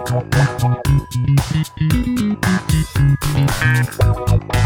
[0.00, 0.92] Thank
[4.52, 4.57] you.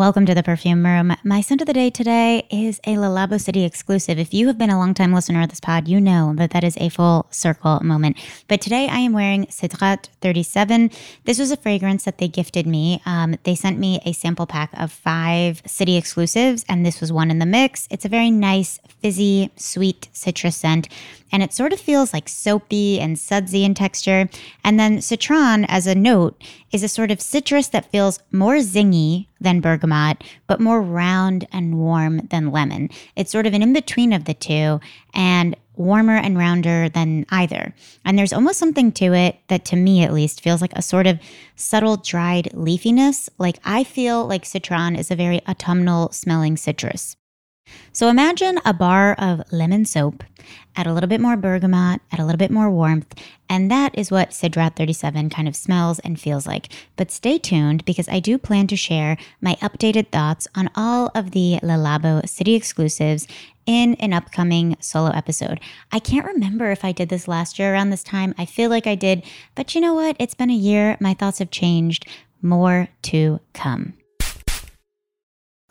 [0.00, 1.14] Welcome to the Perfume Room.
[1.24, 4.18] My scent of the day today is a Le Labo City exclusive.
[4.18, 6.74] If you have been a longtime listener of this pod, you know that that is
[6.78, 8.16] a full circle moment.
[8.48, 10.90] But today I am wearing Cedrat 37.
[11.24, 13.02] This was a fragrance that they gifted me.
[13.04, 17.30] Um, they sent me a sample pack of five city exclusives, and this was one
[17.30, 17.86] in the mix.
[17.90, 20.88] It's a very nice, fizzy, sweet citrus scent
[21.32, 24.28] and it sort of feels like soapy and sudsy in texture.
[24.64, 26.40] And then citron, as a note,
[26.72, 31.78] is a sort of citrus that feels more zingy than bergamot, but more round and
[31.78, 32.90] warm than lemon.
[33.16, 34.80] It's sort of an in between of the two
[35.14, 37.74] and warmer and rounder than either.
[38.04, 41.06] And there's almost something to it that, to me at least, feels like a sort
[41.06, 41.18] of
[41.56, 43.28] subtle dried leafiness.
[43.38, 47.16] Like I feel like citron is a very autumnal smelling citrus.
[47.92, 50.22] So imagine a bar of lemon soap,
[50.76, 53.14] add a little bit more bergamot, add a little bit more warmth,
[53.48, 56.72] and that is what Cedrat 37 kind of smells and feels like.
[56.96, 61.32] But stay tuned because I do plan to share my updated thoughts on all of
[61.32, 63.26] the Le Labo city exclusives
[63.66, 65.60] in an upcoming solo episode.
[65.92, 68.34] I can't remember if I did this last year around this time.
[68.38, 69.24] I feel like I did,
[69.54, 70.16] but you know what?
[70.18, 70.96] It's been a year.
[71.00, 72.06] My thoughts have changed.
[72.42, 73.94] More to come.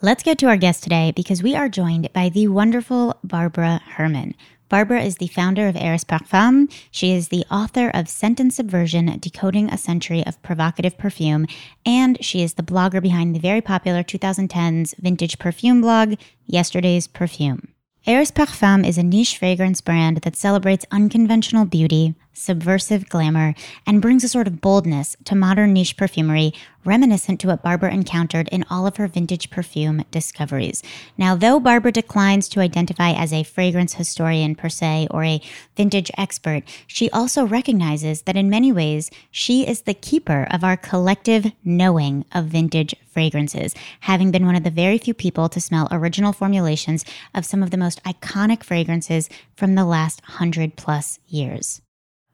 [0.02, 4.34] Let's get to our guest today because we are joined by the wonderful Barbara Herman.
[4.70, 6.72] Barbara is the founder of Eris Parfum.
[6.90, 11.46] She is the author of Scent and Subversion Decoding a Century of Provocative Perfume,
[11.84, 16.14] and she is the blogger behind the very popular 2010s vintage perfume blog,
[16.46, 17.68] Yesterday's Perfume.
[18.06, 23.54] Eris Parfum is a niche fragrance brand that celebrates unconventional beauty, subversive glamour,
[23.86, 26.52] and brings a sort of boldness to modern niche perfumery,
[26.84, 30.82] reminiscent to what Barbara encountered in all of her vintage perfume discoveries.
[31.18, 35.42] Now, though Barbara declines to identify as a fragrance historian per se or a
[35.76, 40.76] vintage expert, she also recognizes that in many ways, she is the keeper of our
[40.76, 45.88] collective knowing of vintage fragrances, having been one of the very few people to smell
[45.90, 47.04] original formulations
[47.34, 51.82] of some of the most iconic fragrances from the last hundred plus years.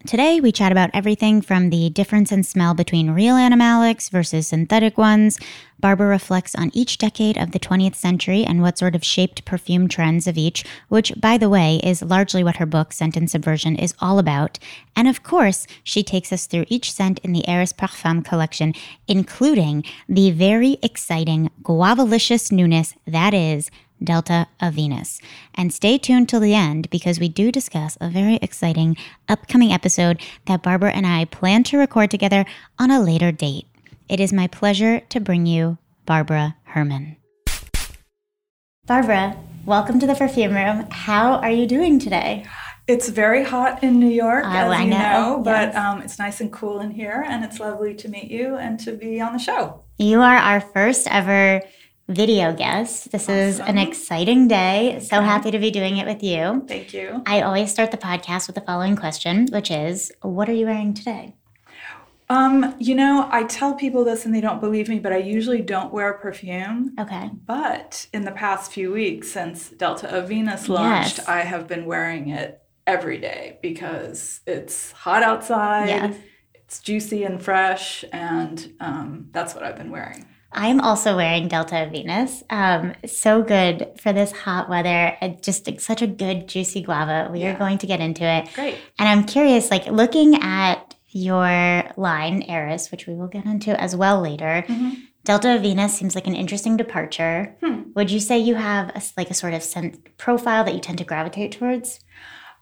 [0.06, 4.96] Today, we chat about everything from the difference in smell between real animalics versus synthetic
[4.96, 5.36] ones.
[5.80, 9.88] Barbara reflects on each decade of the 20th century and what sort of shaped perfume
[9.88, 13.74] trends of each, which, by the way, is largely what her book, Scent and Subversion,
[13.74, 14.60] is all about.
[14.94, 18.74] And of course, she takes us through each scent in the Eris Parfum collection,
[19.08, 23.72] including the very exciting guavalicious newness that is
[24.02, 25.20] Delta of Venus.
[25.54, 28.96] And stay tuned till the end because we do discuss a very exciting
[29.28, 32.44] upcoming episode that Barbara and I plan to record together
[32.78, 33.66] on a later date.
[34.08, 37.16] It is my pleasure to bring you Barbara Herman.
[38.86, 40.86] Barbara, welcome to the perfume room.
[40.90, 42.46] How are you doing today?
[42.86, 45.76] It's very hot in New York, Oh, as I you know, know, but yes.
[45.76, 48.92] um, it's nice and cool in here, and it's lovely to meet you and to
[48.92, 49.82] be on the show.
[49.98, 51.62] You are our first ever
[52.08, 53.10] video guest.
[53.10, 55.00] This is an exciting day.
[55.02, 56.64] So happy to be doing it with you.
[56.68, 57.22] Thank you.
[57.26, 60.94] I always start the podcast with the following question, which is What are you wearing
[60.94, 61.34] today?
[62.28, 65.62] Um, you know, I tell people this and they don't believe me, but I usually
[65.62, 66.92] don't wear perfume.
[66.98, 67.30] Okay.
[67.46, 71.28] But in the past few weeks, since Delta of Venus launched, Yes.
[71.28, 76.16] I have been wearing it every day because it's hot outside, Yes.
[76.54, 80.26] it's juicy and fresh, and um, that's what I've been wearing.
[80.52, 82.42] I am also wearing Delta Venus.
[82.50, 85.16] Um, so good for this hot weather.
[85.42, 87.28] Just such a good juicy guava.
[87.30, 88.48] We are going to get into it.
[88.54, 88.76] Great.
[88.98, 93.94] And I'm curious, like looking at your line, Eris, which we will get into as
[93.96, 94.64] well later.
[94.68, 94.96] Mhm.
[95.24, 97.56] Delta of Venus seems like an interesting departure.
[97.60, 97.90] Hmm.
[97.94, 100.98] Would you say you have a, like a sort of scent profile that you tend
[100.98, 101.98] to gravitate towards?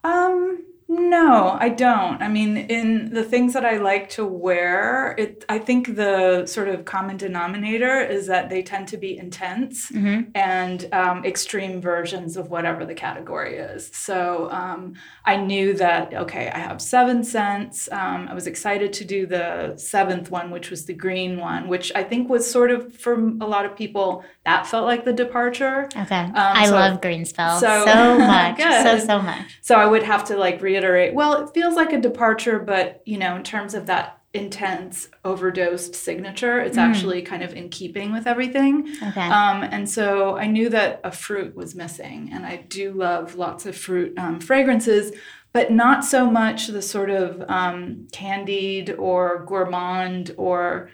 [0.03, 2.21] Um, no, I don't.
[2.23, 6.69] I mean, in the things that I like to wear, it I think the sort
[6.69, 10.31] of common denominator is that they tend to be intense Mm-hmm.
[10.35, 13.91] and um, extreme versions of whatever the category is.
[13.95, 14.95] So um,
[15.25, 17.89] I knew that, okay, I have seven scents.
[17.91, 21.93] Um, I was excited to do the seventh one, which was the green one, which
[21.95, 25.89] I think was sort of, for a lot of people, that felt like the departure.
[25.97, 26.31] Okay.
[26.35, 28.61] I Um, so- love green spell so, so- much.
[28.61, 29.59] So, so much.
[29.63, 33.19] So I would have to like reiterate, well, it feels like a departure, but you
[33.19, 36.83] know, in terms of that intense overdosed signature, it's Mm.
[36.83, 38.89] actually kind of in keeping with everything.
[39.09, 39.21] Okay.
[39.21, 43.65] Um, and so I knew that a fruit was missing, and I do love lots
[43.67, 45.13] of fruit um, fragrances,
[45.53, 50.91] but not so much the sort of um, candied or gourmand or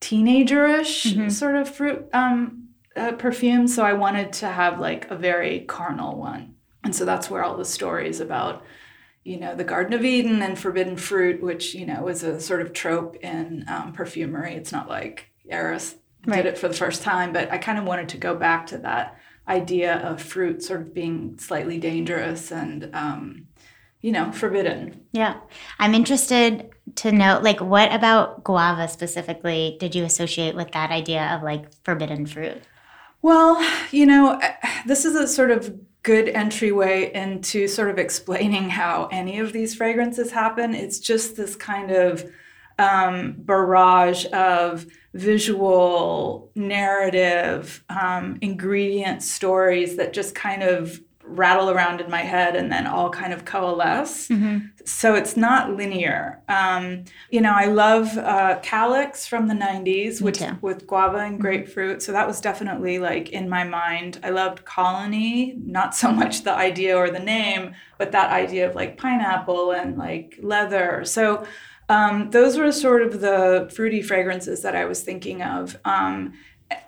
[0.00, 1.30] teenagerish Mhm.
[1.30, 3.68] sort of fruit um, uh, perfume.
[3.68, 6.54] So I wanted to have like a very carnal one.
[6.84, 8.62] And so that's where all the stories about,
[9.28, 12.62] you know, the Garden of Eden and forbidden fruit, which, you know, was a sort
[12.62, 14.54] of trope in um, perfumery.
[14.54, 15.96] It's not like Eris
[16.26, 16.36] right.
[16.36, 18.78] did it for the first time, but I kind of wanted to go back to
[18.78, 23.48] that idea of fruit sort of being slightly dangerous and, um,
[24.00, 25.04] you know, forbidden.
[25.12, 25.40] Yeah.
[25.78, 31.26] I'm interested to know, like, what about guava specifically did you associate with that idea
[31.34, 32.62] of like forbidden fruit?
[33.20, 34.40] Well, you know,
[34.86, 39.74] this is a sort of good entryway into sort of explaining how any of these
[39.74, 40.74] fragrances happen.
[40.74, 42.30] It's just this kind of
[42.78, 52.10] um, barrage of visual, narrative, um, ingredient stories that just kind of rattle around in
[52.10, 54.28] my head and then all kind of coalesce.
[54.28, 54.66] Mm-hmm.
[54.84, 56.40] So it's not linear.
[56.48, 61.42] Um, you know, I love uh, Calyx from the 90s with, with guava and mm-hmm.
[61.42, 62.02] grapefruit.
[62.02, 64.20] So that was definitely like in my mind.
[64.22, 68.74] I loved Colony, not so much the idea or the name, but that idea of
[68.74, 71.04] like pineapple and like leather.
[71.04, 71.46] So
[71.88, 75.78] um, those were sort of the fruity fragrances that I was thinking of.
[75.84, 76.34] Um,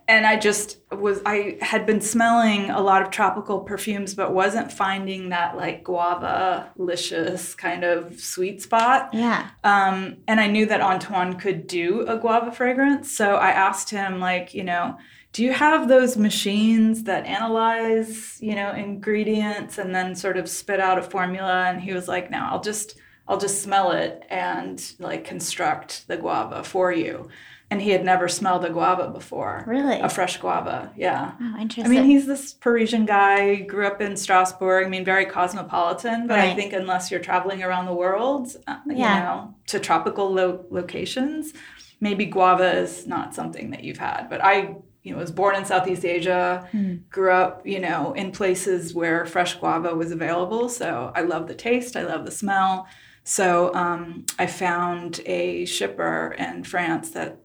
[0.09, 4.73] and I just was I had been smelling a lot of tropical perfumes, but wasn't
[4.73, 9.11] finding that like guava licious kind of sweet spot.
[9.12, 9.50] Yeah.
[9.62, 14.21] Um, and I knew that Antoine could do a guava fragrance, so I asked him
[14.21, 14.99] like, you know,
[15.32, 20.81] do you have those machines that analyze, you know, ingredients and then sort of spit
[20.81, 21.67] out a formula?
[21.67, 22.99] And he was like, no, I'll just
[23.29, 27.29] I'll just smell it and like construct the guava for you.
[27.70, 29.62] And he had never smelled a guava before.
[29.67, 30.00] Really?
[30.00, 31.32] A fresh guava, yeah.
[31.40, 31.84] Oh, interesting.
[31.84, 34.87] I mean, he's this Parisian guy, grew up in Strasbourg.
[34.87, 36.50] I mean, very cosmopolitan, but right.
[36.50, 38.94] I think unless you're traveling around the world, uh, yeah.
[38.94, 41.52] you know, to tropical lo- locations,
[42.00, 44.28] maybe guava is not something that you've had.
[44.28, 47.08] But I you know, was born in Southeast Asia, mm.
[47.08, 50.69] grew up, you know, in places where fresh guava was available.
[50.69, 52.87] So I love the taste, I love the smell.
[53.25, 57.38] So um, I found a shipper in France that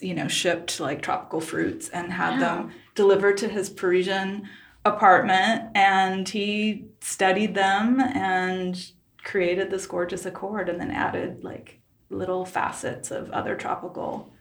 [0.00, 4.48] you know shipped like tropical fruits and had them delivered to his Parisian
[4.84, 8.92] apartment, and he studied them and
[9.24, 11.80] created this gorgeous accord, and then added like
[12.10, 14.32] little facets of other tropical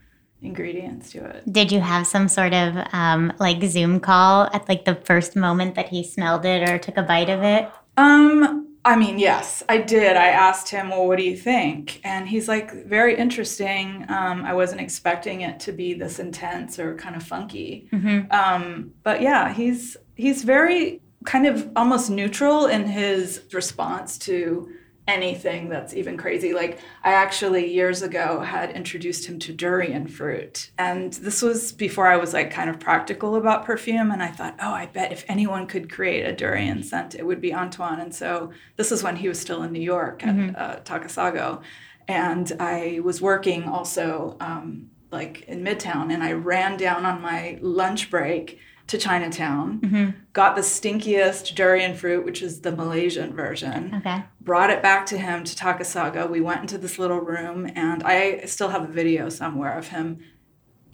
[0.42, 1.52] ingredients to it.
[1.52, 5.76] Did you have some sort of um, like Zoom call at like the first moment
[5.76, 7.70] that he smelled it or took a bite of it?
[7.98, 10.16] Um, I mean, yes, I did.
[10.16, 12.00] I asked him, well, what do you think?
[12.06, 14.06] And he's like, very interesting.
[14.08, 17.90] Um, I wasn't expecting it to be this intense or kind of funky.
[17.92, 18.32] Mm-hmm.
[18.32, 24.72] Um, but yeah, he's he's very kind of almost neutral in his response to
[25.08, 26.54] anything that's even crazy.
[26.54, 30.72] Like I actually years ago had introduced him to durian fruit.
[30.78, 34.56] And this was before I was like kind of practical about perfume and I thought,
[34.62, 38.14] "Oh, I bet if anyone could create a durian scent, it would be Antoine." And
[38.14, 40.56] so this is when he was still in New York at mm-hmm.
[40.58, 41.62] uh, Takasago.
[42.08, 47.60] And I was working also um, like in Midtown and I ran down on my
[47.62, 50.10] lunch break to Chinatown, mm-hmm.
[50.34, 53.94] got the stinkiest durian fruit, which is the Malaysian version.
[53.96, 54.24] Okay.
[54.42, 56.30] Brought it back to him to Takasago.
[56.30, 60.20] We went into this little room, and I still have a video somewhere of him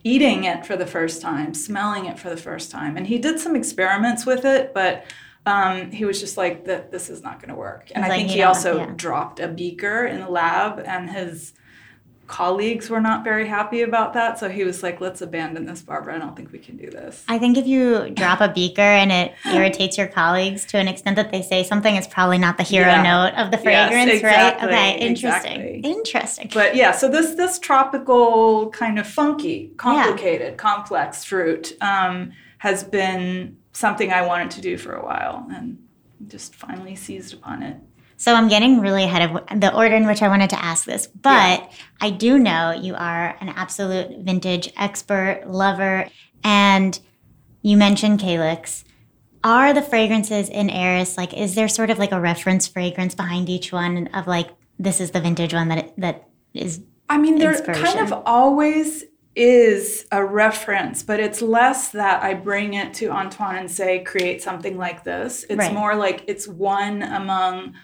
[0.04, 2.98] eating it for the first time, smelling it for the first time.
[2.98, 5.06] And he did some experiments with it, but
[5.46, 8.18] um, he was just like, "That "This is not going to work." And I like,
[8.18, 8.94] think he also yeah.
[8.96, 11.54] dropped a beaker in the lab, and his
[12.28, 14.40] colleagues were not very happy about that.
[14.40, 16.16] So he was like, let's abandon this, Barbara.
[16.16, 17.24] I don't think we can do this.
[17.28, 21.16] I think if you drop a beaker and it irritates your colleagues to an extent
[21.18, 23.02] that they say something, it's probably not the hero yeah.
[23.02, 24.96] note of the fragrance, yes, exactly, right?
[24.96, 25.62] Okay, interesting.
[25.62, 25.92] Exactly.
[25.92, 26.52] Interesting.
[26.54, 30.56] But yeah, so this this tropical kind of funky, complicated, yeah.
[30.56, 35.78] complex fruit um, has been something I wanted to do for a while and
[36.28, 37.78] just finally seized upon it.
[38.24, 41.08] So I'm getting really ahead of the order in which I wanted to ask this,
[41.08, 41.68] but yeah.
[42.00, 46.08] I do know you are an absolute vintage expert, lover,
[46.42, 46.98] and
[47.64, 48.86] you mentioned Calyx.
[49.44, 51.34] Are the fragrances in Eris like?
[51.34, 55.12] Is there sort of like a reference fragrance behind each one of like this is
[55.12, 56.80] the vintage one that that is?
[57.10, 59.04] I mean, there kind of always
[59.36, 64.42] is a reference, but it's less that I bring it to Antoine and say, create
[64.42, 65.44] something like this.
[65.50, 65.74] It's right.
[65.74, 67.76] more like it's one among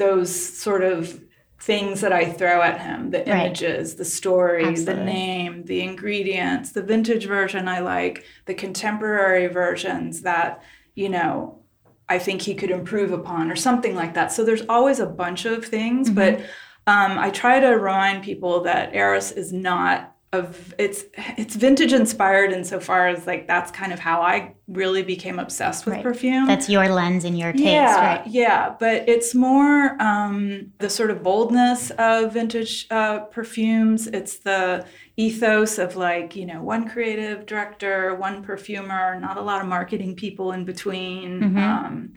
[0.00, 1.22] those sort of
[1.60, 3.28] things that I throw at him the right.
[3.28, 4.94] images, the story, Absolutely.
[4.94, 10.62] the name, the ingredients, the vintage version I like, the contemporary versions that,
[10.94, 11.60] you know,
[12.08, 14.32] I think he could improve upon or something like that.
[14.32, 16.16] So there's always a bunch of things, mm-hmm.
[16.16, 16.40] but
[16.86, 21.04] um, I try to remind people that Eris is not of it's
[21.36, 25.94] it's vintage inspired insofar as like that's kind of how I really became obsessed with
[25.94, 26.04] Right.
[26.04, 26.46] perfume.
[26.46, 28.26] That's your lens and your taste, yeah, right?
[28.28, 34.06] yeah, but it's more um, the sort of boldness of vintage uh, perfumes.
[34.06, 34.84] It's the
[35.16, 40.14] ethos of like you know one creative director, one perfumer, not a lot of marketing
[40.14, 41.40] people in between.
[41.40, 41.58] Mhm.
[41.58, 42.12] Um,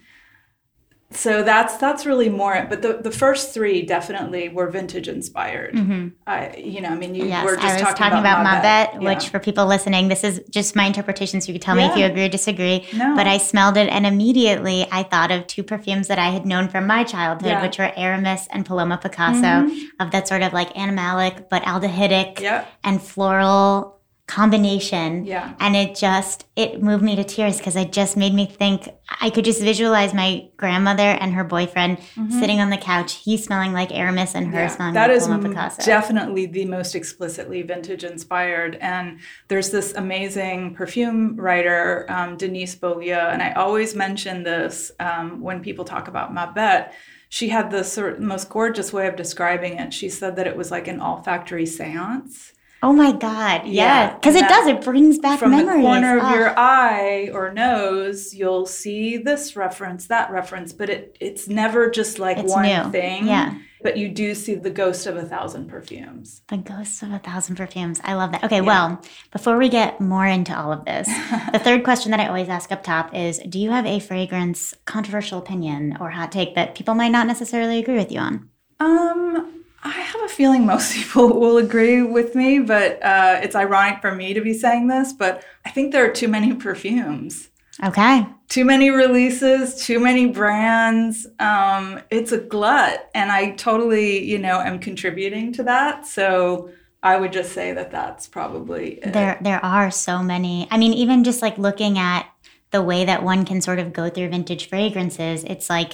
[1.15, 2.65] so that's that's really more.
[2.70, 5.77] But the the first three definitely were vintage inspired.
[5.77, 8.43] hmm I you know I mean you Yes, were just I was talking, talking about,
[8.43, 11.62] Ma Mabet, Bête, which for people listening, this is just my interpretation, so you can
[11.65, 12.86] tell me if you agree or disagree.
[12.93, 16.46] no, But I smelled it, and immediately I thought of two perfumes that I had
[16.46, 17.62] known from my childhood, Yeah.
[17.62, 19.77] which were Aramis and Paloma Picasso, Mhm.
[20.00, 24.00] of that sort of like animalic but aldehydic yeah and floral
[24.33, 25.25] combination.
[25.25, 28.89] yeah And it just it moved me to tears because it just made me think
[29.21, 32.31] I could just visualize my grandmother and her boyfriend Mhm.
[32.39, 35.27] sitting on the couch, he smelling like Aramis and her Yeah, smelling that like is
[35.27, 35.83] Picasso.
[35.85, 38.77] definitely the most explicitly vintage inspired.
[38.81, 45.41] And there's this amazing perfume writer, um, Denyse Beaulieu, and I always mention this um,
[45.41, 46.89] when people talk about Ma Bête.
[47.29, 49.93] She had the sort most gorgeous way of describing it.
[49.93, 52.53] She said that it was like an olfactory seance.
[52.83, 53.61] Oh my God.
[53.65, 54.13] Yeah, Yeah.
[54.15, 54.67] Because and it does.
[54.67, 55.61] It brings back memories.
[55.61, 55.83] From memories.
[55.83, 56.35] the corner of Ah.
[56.35, 62.19] your eye or nose, you'll see this reference, that reference, but it it's never just
[62.19, 62.91] like It's one new.
[62.91, 63.27] thing.
[63.27, 63.53] Yeah.
[63.81, 66.41] But you do see the ghost of a thousand perfumes.
[66.47, 67.99] The ghost of a thousand perfumes.
[68.03, 68.43] I love that.
[68.45, 68.61] Okay, Yeah.
[68.61, 71.07] well, before we get more into all of this,
[71.51, 74.73] the third question that I always ask up top is Do you have a fragrance
[74.85, 78.49] controversial opinion or hot take that people might not necessarily agree with you on?
[78.79, 84.01] Um, I have a feeling most people will agree with me, but uh, it's ironic
[84.01, 87.49] for me to be saying this, but I think there are too many perfumes.
[87.83, 88.25] Okay.
[88.49, 91.25] Too many releases, too many brands.
[91.39, 96.05] Um, it's a glut, and I totally, you know, am contributing to that.
[96.05, 96.69] So
[97.01, 99.13] I would just say that that's probably it.
[99.13, 100.67] There there are so many.
[100.69, 102.27] I mean, even just like looking at
[102.69, 105.93] the way that one can sort of go through vintage fragrances, it's like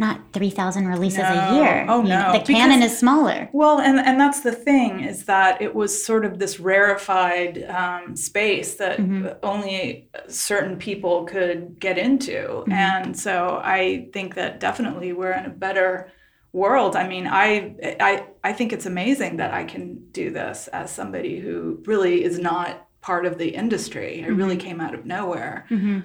[0.00, 1.24] not 3,000 releases No.
[1.26, 1.84] a year.
[1.88, 3.48] Oh, You know, no, The canon because- is smaller.
[3.52, 8.16] Well, and and that's the thing is that it was sort of this rarefied um,
[8.16, 9.36] space that Mhm.
[9.42, 12.72] only certain people could get into, Mhm.
[12.72, 16.08] and so I think that definitely we're in a better
[16.52, 16.96] world.
[16.96, 21.38] I mean, I I I think it's amazing that I can do this as somebody
[21.44, 24.22] who really is not part of the industry.
[24.26, 25.64] I really came out of nowhere.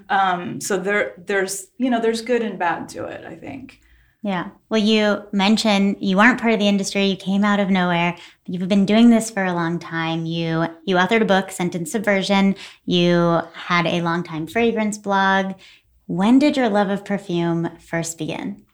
[0.09, 3.23] Um, so there there's you know there's good and bad to it.
[3.25, 3.79] I think.
[4.25, 4.49] Yeah.
[4.69, 7.05] Well, you mentioned you weren't part of the industry.
[7.05, 8.17] You came out of nowhere.
[8.47, 10.25] You've been doing this for a long time.
[10.25, 12.55] You you authored a book, Scent and Subversion.
[12.85, 15.53] You had a long time fragrance blog.
[16.07, 18.65] When did your love of perfume first begin?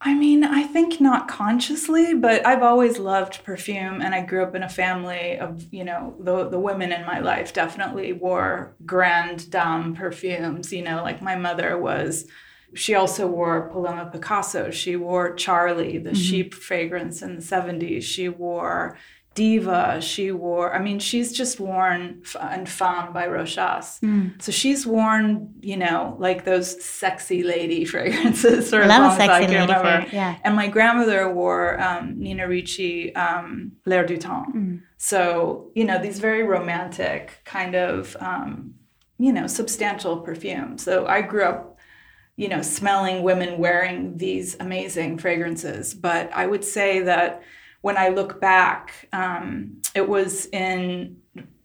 [0.00, 4.54] I mean, I think not consciously, but I've always loved perfume, and I grew up
[4.54, 9.50] in a family of, you know, the the women in my life definitely wore grande
[9.50, 10.72] dame perfumes.
[10.72, 12.26] You know, like my mother was.
[12.74, 14.70] She also wore Paloma Picasso.
[14.70, 18.02] She wore Charlie, the sheep fragrance in the '70s.
[18.02, 18.96] She wore
[19.36, 20.00] Diva.
[20.00, 20.74] She wore.
[20.74, 23.98] I mean, she's just worn F- and Femme by Rochas.
[24.42, 29.72] So she's worn, you know, like those sexy lady fragrances Or Love a sexy lady
[29.72, 30.12] fragrance.
[30.12, 30.38] Yeah.
[30.42, 34.48] And my grandmother wore um, Nina Ricci, um, L'air du temps.
[34.54, 34.80] Mm.
[34.96, 38.74] So, you know, these very romantic kind of, um,
[39.18, 40.82] you know, substantial perfumes.
[40.82, 41.65] So I grew up,
[42.36, 45.94] you know, smelling women wearing these amazing fragrances.
[45.94, 47.42] But I would say that
[47.80, 51.16] when I look back, um, it was in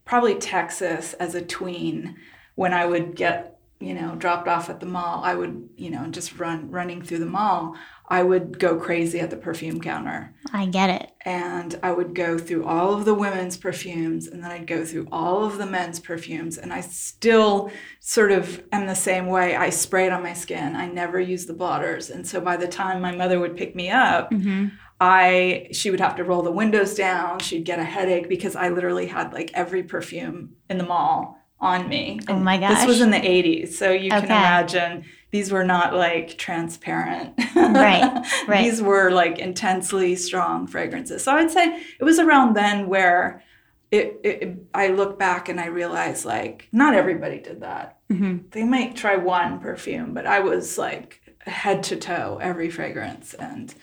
[0.06, 2.16] probably Texas as a tween
[2.56, 5.24] when I would get, you know, dropped off at the mall.
[5.24, 7.76] I would, you know, just run running through the mall.
[8.12, 11.12] I would go crazy at the perfume counter I get it.
[11.24, 15.08] and I would go through all of the women's perfumes and then I'd go through
[15.12, 19.56] all of the men's perfumes and I still sort of am the same way.
[19.56, 20.76] I spray it on my skin.
[20.76, 22.10] I never use the blotters.
[22.10, 24.68] And so by the time my mother would pick me up, hmm
[25.04, 27.40] I she would have to roll the windows down.
[27.40, 31.90] She'd get a headache because I literally had like every perfume in the mall on
[31.90, 32.20] me.
[32.28, 33.70] Oh my my This was in the 80s.
[33.70, 37.34] So you can imagine these were not like transparent.
[37.56, 38.64] Right, right.
[38.64, 41.24] These were like intensely strong fragrances.
[41.24, 43.44] So I'd say it was around then where
[43.92, 48.00] it, it I look back and I realize like not everybody did that.
[48.10, 53.34] hmm They might try one perfume, but I was like head to toe every fragrance
[53.34, 53.74] and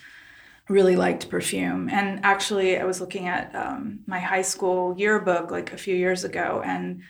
[0.69, 1.89] really liked perfume.
[1.91, 6.25] And actually, I was looking at um, my high school yearbook like a few years
[6.25, 7.03] ago, and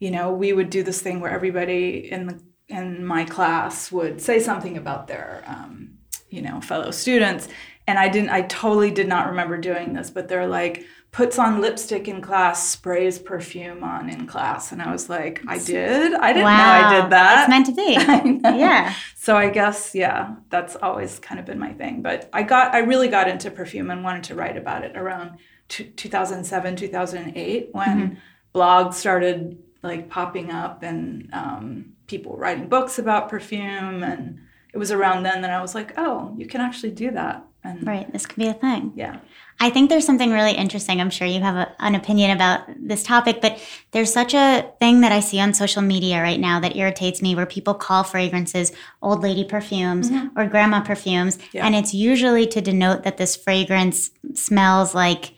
[0.00, 4.20] you know, we would do this thing where everybody in the in my class would
[4.20, 5.94] say something about their um,
[6.34, 7.48] you know, fellow students.
[7.86, 11.60] And I didn't, I totally did not remember doing this, but they're like, puts on
[11.60, 14.72] lipstick in class, sprays perfume on in class.
[14.72, 16.12] And I was like, I did?
[16.12, 16.56] I didn't wow.
[16.56, 17.42] know I did that.
[17.42, 18.58] It's meant to be.
[18.58, 18.94] yeah.
[19.14, 22.02] So I guess, yeah, that's always kind of been my thing.
[22.02, 25.38] But I got, I really got into perfume and wanted to write about it around
[25.68, 28.58] t- 2007, 2008 when mm-hmm.
[28.58, 34.02] blogs started like popping up and um, people writing books about perfume.
[34.02, 34.40] And
[34.72, 37.44] it was around then that I was like, oh, you can actually do that.
[37.64, 38.92] And right, this could be a thing.
[38.94, 39.20] Yeah.
[39.58, 41.00] I think there's something really interesting.
[41.00, 43.58] I'm sure you have a, an opinion about this topic, but
[43.92, 47.34] there's such a thing that I see on social media right now that irritates me
[47.34, 50.38] where people call fragrances old lady perfumes mm-hmm.
[50.38, 51.38] or grandma perfumes.
[51.52, 51.64] Yeah.
[51.64, 55.32] And it's usually to denote that this fragrance smells like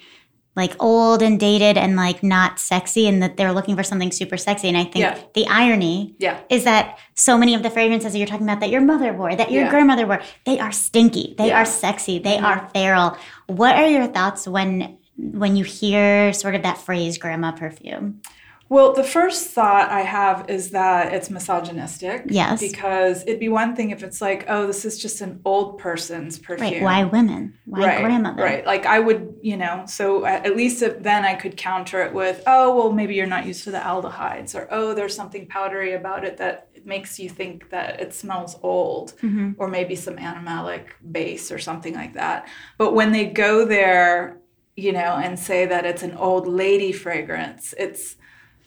[0.57, 4.37] like old and dated and like not sexy and that they're looking for something super
[4.37, 5.21] sexy and i think yeah.
[5.35, 6.41] the irony yeah.
[6.51, 9.37] is that so many of the fragrances that you're talking about that your mother wore
[9.37, 9.71] that your yeah.
[9.71, 12.45] grandmother wore they are stinky they are sexy they mm-hmm.
[12.47, 17.53] are feral what are your thoughts when when you hear sort of that phrase grandma
[17.53, 18.21] perfume
[18.69, 22.25] well, the first thought I have is that it's misogynistic.
[22.29, 22.61] Yes.
[22.61, 26.39] Because it'd be one thing if it's like, oh, this is just an old person's
[26.39, 26.73] perfume.
[26.73, 26.83] Right.
[26.83, 27.57] Why women?
[27.65, 28.43] Why right, grandmother?
[28.43, 28.67] Right.
[28.67, 32.43] Like I would, you know, so at least if then I could counter it with,
[32.47, 36.25] oh, well, maybe you're not used to the aldehydes, or oh, there's something powdery about
[36.25, 39.53] it that makes you think that it smells old, mm-hmm.
[39.59, 42.49] or maybe some animalic base or something like that.
[42.79, 44.39] But when they go there,
[44.77, 48.17] you know, and say that it's an old lady fragrance, it's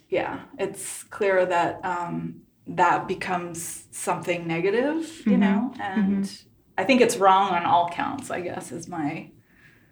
[0.10, 5.40] yeah, it's clear that um, that becomes something negative, you mm-hmm.
[5.40, 6.48] know, and mm-hmm.
[6.78, 8.32] I think it's wrong on all counts.
[8.32, 9.30] I guess is my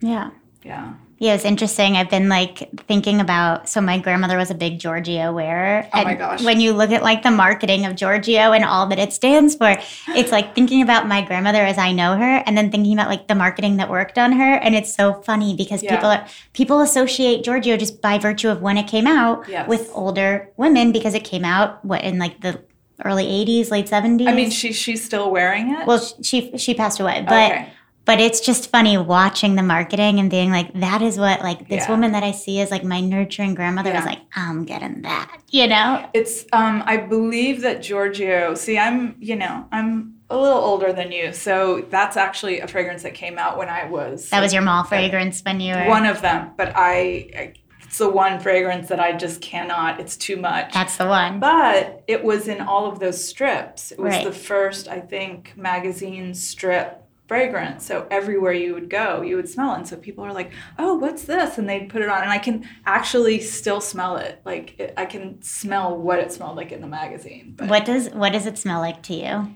[0.02, 0.32] yeah
[0.64, 1.98] yeah yeah, it's interesting.
[1.98, 3.68] I've been like thinking about.
[3.68, 5.88] So my grandmother was a big Giorgio wearer.
[5.92, 6.44] Oh my gosh!
[6.44, 9.76] When you look at like the marketing of Giorgio and all that it stands for,
[10.10, 13.28] it's like thinking about my grandmother as I know her, and then thinking about like
[13.28, 14.54] the marketing that worked on her.
[14.58, 15.96] And it's so funny because yeah.
[15.96, 19.68] people are people associate Giorgio just by virtue of when it came out yes.
[19.68, 22.62] with older women because it came out what in like the
[23.06, 27.00] early 80s late 70s i mean she, she's still wearing it well she she passed
[27.00, 27.70] away but okay
[28.08, 31.84] but it's just funny watching the marketing and being like that is what like this
[31.84, 31.91] yeah.
[31.91, 33.98] woman that i see is like my nurturing grandmother yeah.
[33.98, 39.15] was like i'm getting that you know it's um i believe that giorgio see i'm
[39.20, 43.38] you know i'm a little older than you so that's actually a fragrance that came
[43.38, 46.52] out when i was that was your mall fragrance when you were one of them
[46.58, 50.02] but i, I it's the one fragrance that I just cannot.
[50.02, 50.74] It's too much.
[50.74, 51.39] That's the one.
[51.39, 53.93] But it was in all of those strips.
[53.93, 54.26] It was right.
[54.26, 57.86] the first, I think, magazine strip fragrance.
[57.86, 59.78] So everywhere you would go, you would smell it.
[59.78, 62.38] And so people are like, "Oh, what's this?" And they'd put it on, and I
[62.38, 64.42] can actually still smell it.
[64.46, 67.54] Like it, I can smell what it smelled like in the magazine.
[67.58, 69.56] But what does what does it smell like to you?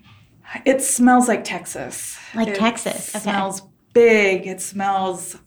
[0.66, 2.18] It smells like Texas.
[2.36, 3.16] Like it Texas.
[3.16, 3.24] Okay.
[3.24, 3.62] Smells
[3.94, 4.48] big.
[4.48, 5.38] It smells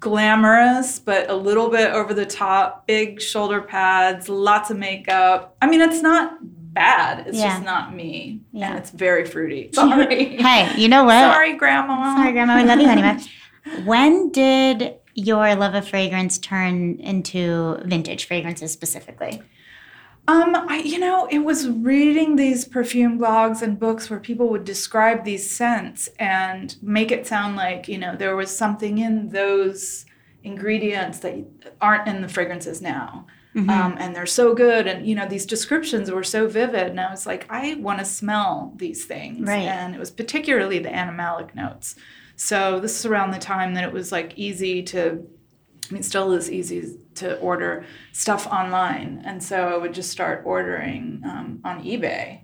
[0.00, 2.86] glamorous, but a little bit over the top.
[2.86, 5.56] Big shoulder pads, lots of makeup.
[5.60, 6.38] I mean, it's not
[6.72, 7.26] bad.
[7.26, 7.54] It's yeah.
[7.54, 8.40] just not me.
[8.52, 8.70] Yeah.
[8.70, 9.70] And it's very fruity.
[9.74, 10.36] Sorry.
[10.36, 11.32] hey, you know what?
[11.32, 12.16] Sorry, Grandma.
[12.16, 12.56] Sorry, Grandma.
[12.56, 13.24] We love you, honey.
[13.84, 19.42] when did your love of fragrance turn into vintage fragrances specifically?
[20.28, 24.64] Um, I, you know, it was reading these perfume blogs and books where people would
[24.64, 30.04] describe these scents and make it sound like, you know, there was something in those
[30.44, 31.46] ingredients that
[31.80, 33.26] aren't in the fragrances now.
[33.58, 33.70] Mm-hmm.
[33.70, 34.86] Um, and they're so good.
[34.86, 36.86] And, you know, these descriptions were so vivid.
[36.86, 39.48] And I was like, I want to smell these things.
[39.48, 39.62] Right.
[39.62, 41.96] And it was particularly the animalic notes.
[42.36, 45.26] So this is around the time that it was like easy to,
[45.90, 49.22] I mean, still is easy to order stuff online.
[49.24, 52.42] And so I would just start ordering um, on eBay.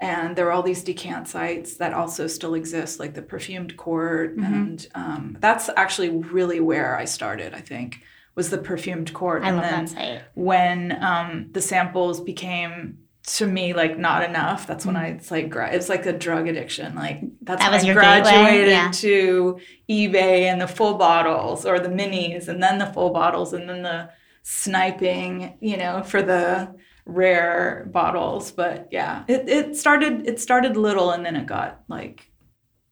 [0.00, 4.36] And there were all these decant sites that also still exist, like the Perfumed Court.
[4.36, 4.54] Mm-hmm.
[4.54, 8.02] And um, that's actually really where I started, I think
[8.38, 9.42] was the perfumed court.
[9.42, 10.22] I and love then that site.
[10.34, 15.52] When um, the samples became to me like not enough, that's when I it's like
[15.54, 16.94] it's like a drug addiction.
[16.94, 18.90] Like that's that when I graduated yeah.
[18.92, 19.58] to
[19.90, 23.82] eBay and the full bottles or the minis and then the full bottles and then
[23.82, 24.10] the
[24.44, 26.72] sniping, you know, for the
[27.06, 28.52] rare bottles.
[28.52, 32.30] But yeah, it, it started it started little and then it got like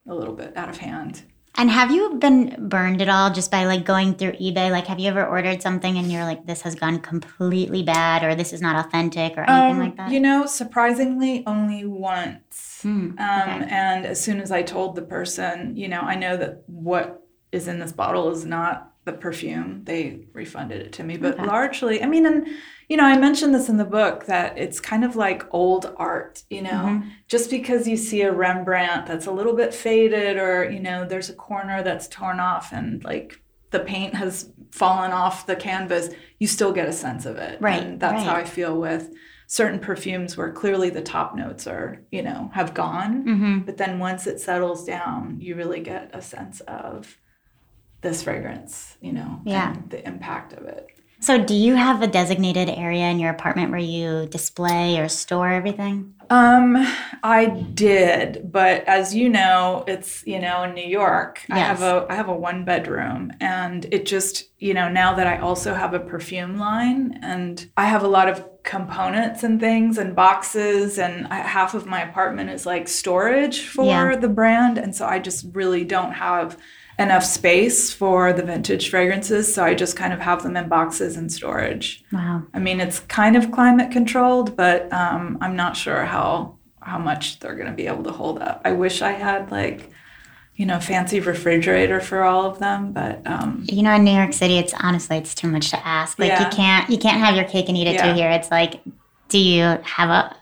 [0.09, 1.23] a little bit out of hand.
[1.59, 4.71] And have you been burned at all just by like going through eBay?
[4.71, 8.35] Like, have you ever ordered something and you're like, this has gone completely bad or
[8.35, 10.11] this is not authentic or anything um, like that?
[10.11, 12.81] You know, surprisingly, only once.
[12.83, 16.64] Hmm, um, And as soon as I told the person, you know, I know that
[16.66, 19.83] what is in this bottle is not the perfume.
[19.85, 21.47] They refunded it to me, but okay.
[21.47, 22.49] largely, I mean, and
[22.88, 26.44] you know, I mentioned this in the book that it's kind of like old art,
[26.51, 27.09] you know, mm-hmm.
[27.27, 31.29] just because you see a Rembrandt that's a little bit faded or, you know, there's
[31.29, 36.46] a corner that's torn off and like the paint has fallen off the canvas, you
[36.46, 37.61] still get a sense of it.
[37.61, 37.83] Right.
[37.83, 38.27] And that's right.
[38.27, 39.12] how I feel with
[39.49, 43.25] certain perfumes where clearly the top notes are, you know, have gone.
[43.25, 43.59] Mm-hmm.
[43.61, 47.18] But then once it settles down, you really get a sense of
[48.01, 49.75] this fragrance, you know, yeah.
[49.88, 50.96] the impact of it.
[51.19, 55.51] So, do you have a designated area in your apartment where you display or store
[55.51, 56.15] everything?
[56.29, 56.77] Um,
[57.23, 61.43] I did, but as you know, it's you know in New York.
[61.49, 61.57] Yes.
[61.57, 65.27] I have a I have a one bedroom, and it just you know now that
[65.27, 69.97] I also have a perfume line, and I have a lot of components and things
[69.97, 74.17] and boxes, and I, half of my apartment is like storage for yeah.
[74.17, 76.59] the brand, and so I just really don't have
[76.99, 81.17] enough space for the vintage fragrances, so I just kind of have them in boxes
[81.17, 82.05] and storage.
[82.13, 82.45] Wow.
[82.55, 87.41] I mean, it's kind of climate controlled, but um, I'm not sure how how much
[87.41, 88.63] they're going to be able to hold up.
[88.65, 89.91] I wish I had like
[90.55, 94.33] you know fancy refrigerator for all of them but um, you know in new york
[94.33, 96.49] city it's honestly it's too much to ask like yeah.
[96.49, 98.07] you can't you can't have your cake and eat it yeah.
[98.07, 98.81] too here it's like
[99.29, 100.35] do you have a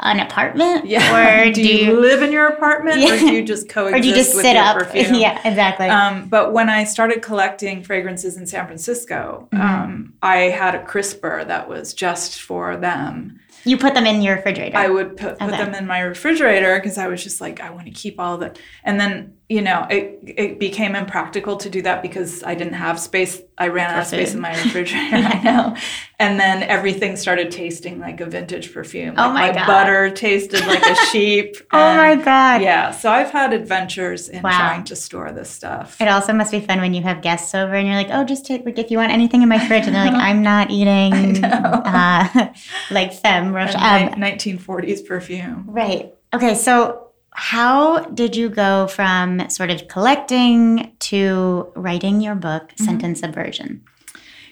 [0.00, 0.86] an apartment?
[0.86, 1.44] Yeah.
[1.44, 3.14] Or do, do you, you, live in your apartment yeah.
[3.14, 4.76] or do you just coexist or do you just sit up?
[4.78, 5.14] perfume?
[5.14, 5.88] yeah, exactly.
[5.88, 9.62] Um, but when I started collecting fragrances in San Francisco, mm-hmm.
[9.62, 13.40] um, I had a crisper that was just for them.
[13.66, 14.76] You put them in your refrigerator.
[14.76, 15.64] I would put, put okay.
[15.64, 18.54] them in my refrigerator because I was just like, I want to keep all the.
[18.84, 22.98] And then you know, it it became impractical to do that because I didn't have
[22.98, 23.42] space.
[23.58, 25.16] I ran out of space in my refrigerator.
[25.16, 25.76] I know.
[26.18, 29.14] And then everything started tasting like a vintage perfume.
[29.18, 29.66] Oh my, my god!
[29.66, 31.56] Butter tasted like a sheep.
[31.72, 32.62] oh my god!
[32.62, 32.90] Yeah.
[32.90, 34.56] So I've had adventures in wow.
[34.56, 36.00] trying to store this stuff.
[36.00, 38.46] It also must be fun when you have guests over and you're like, oh, just
[38.46, 41.44] take like if you want anything in my fridge, and they're like, I'm not eating
[41.44, 42.52] uh,
[42.90, 43.74] like femme Rochas.
[43.74, 45.64] Um, 1940s perfume.
[45.68, 46.14] Right.
[46.32, 46.54] Okay.
[46.54, 47.03] So
[47.34, 52.84] how did you go from sort of collecting to writing your book, mm-hmm.
[52.84, 53.82] Scent and Subversion?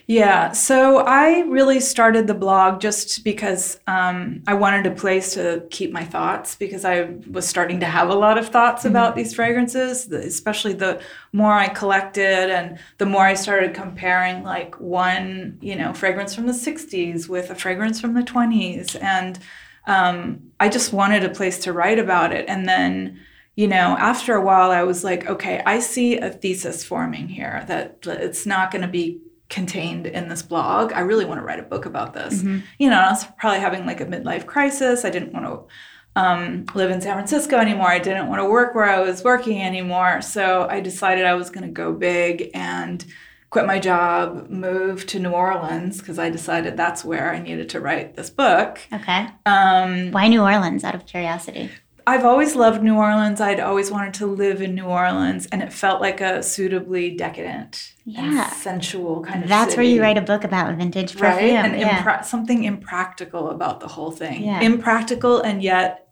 [0.05, 5.65] Yeah, so I really started the blog just because um, I wanted a place to
[5.69, 8.89] keep my thoughts because I was starting to have a lot of thoughts mm-hmm.
[8.89, 14.77] about these fragrances, especially the more I collected and the more I started comparing like
[14.81, 19.39] one, you know, fragrance from the 60s with a fragrance from the 20s and
[19.85, 22.45] um, I just wanted a place to write about it.
[22.47, 23.19] And then,
[23.55, 27.63] you know, after a while, I was like, okay, I see a thesis forming here
[27.67, 29.19] that it's not going to be
[29.49, 30.93] contained in this blog.
[30.93, 32.39] I really want to write a book about this.
[32.41, 32.59] Mm-hmm.
[32.79, 35.05] You know, I was probably having like a midlife crisis.
[35.05, 35.67] I didn't want to
[36.15, 37.87] um, live in San Francisco anymore.
[37.87, 40.21] I didn't want to work where I was working anymore.
[40.21, 43.05] So I decided I was going to go big and
[43.53, 47.79] quit my job, moved to New Orleans because I decided that's where I needed to
[47.79, 48.79] write this book.
[48.91, 49.27] Okay.
[49.45, 51.69] Um, Why New Orleans, out of curiosity?
[52.07, 53.39] I've always loved New Orleans.
[53.39, 57.93] I'd always wanted to live in New Orleans, and it felt like a suitably decadent,
[58.05, 58.49] yeah.
[58.49, 59.49] sensual kind of.
[59.49, 59.77] That's city.
[59.77, 61.65] where you write a book about vintage perfume, right?
[61.65, 62.03] And yeah.
[62.03, 64.43] impra- something impractical about the whole thing.
[64.43, 64.61] Yeah.
[64.61, 66.07] Impractical and yet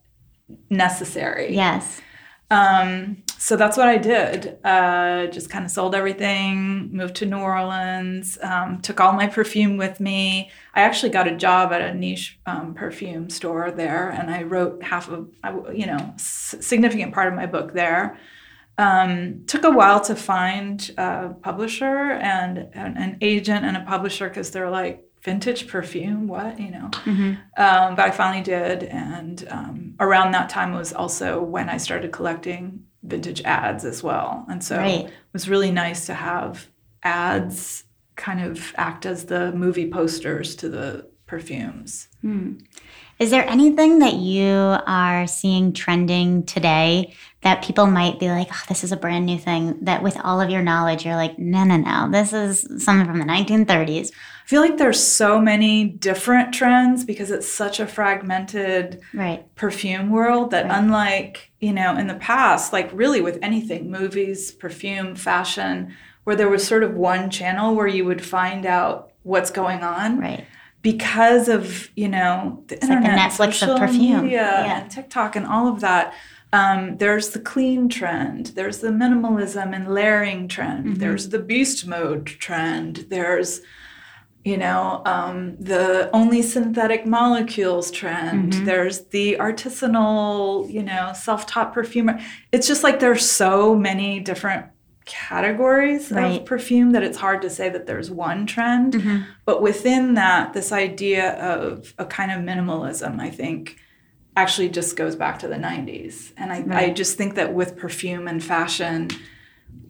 [0.69, 1.55] necessary.
[1.55, 1.99] Yes.
[2.51, 4.59] Um, so that's what I did.
[4.63, 9.77] Uh, just kind of sold everything, moved to New Orleans, um, took all my perfume
[9.77, 10.51] with me.
[10.75, 14.83] I actually got a job at a niche um, perfume store there, and I wrote
[14.83, 15.27] half of,
[15.73, 18.19] you know, significant part of my book there.
[18.77, 24.29] Um, took a while to find a publisher and an, an agent and a publisher
[24.29, 27.33] because they're like vintage perfume what you know mm-hmm.
[27.61, 32.11] um, but i finally did and um, around that time was also when i started
[32.11, 34.45] collecting vintage ads as well.
[34.49, 35.05] And so right.
[35.05, 36.67] it was really nice to have
[37.03, 37.83] ads
[38.15, 42.07] kind of act as the movie posters to the perfumes.
[42.21, 42.57] Hmm.
[43.19, 48.63] Is there anything that you are seeing trending today that people might be like, oh,
[48.67, 51.63] this is a brand new thing that with all of your knowledge, you're like, no,
[51.63, 54.11] no, no, this is something from the 1930s?
[54.11, 59.43] I feel like there's so many different trends because it's such a fragmented right.
[59.55, 60.77] perfume world that right.
[60.77, 66.49] unlike, you know, in the past, like really with anything, movies, perfume, fashion, where there
[66.49, 70.19] was sort of one channel where you would find out what's going on.
[70.19, 70.45] Right
[70.81, 74.81] because of you know the it's internet, like the Netflix social of perfume, media, yeah.
[74.81, 76.13] and TikTok, and all of that.
[76.53, 78.47] Um, there's the clean trend.
[78.47, 80.85] There's the minimalism and layering trend.
[80.85, 80.93] Mm-hmm.
[80.95, 83.05] There's the beast mode trend.
[83.09, 83.61] There's
[84.43, 88.53] you know um, the only synthetic molecules trend.
[88.53, 88.65] Mm-hmm.
[88.65, 92.19] There's the artisanal, you know, self-taught perfumer.
[92.51, 94.65] It's just like there's so many different
[95.05, 96.39] categories Right.
[96.41, 98.93] of perfume that it's hard to say that there's one trend.
[98.93, 99.25] Mhm.
[99.45, 103.77] But within that, this idea of a kind of minimalism, I think,
[104.35, 106.31] actually just goes back to the 90s.
[106.37, 109.09] And I, I just think that with perfume and fashion,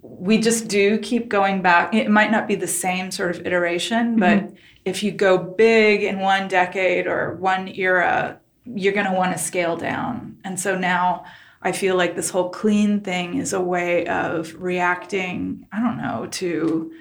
[0.01, 1.93] we just do keep going back.
[1.93, 4.47] It might not be the same sort of iteration, mm-hmm.
[4.47, 9.31] but if you go big in one decade or one era, you're going to want
[9.33, 10.37] to scale down.
[10.43, 11.25] And so now
[11.61, 16.27] I feel like this whole clean thing is a way of reacting, I don't know,
[16.31, 16.91] to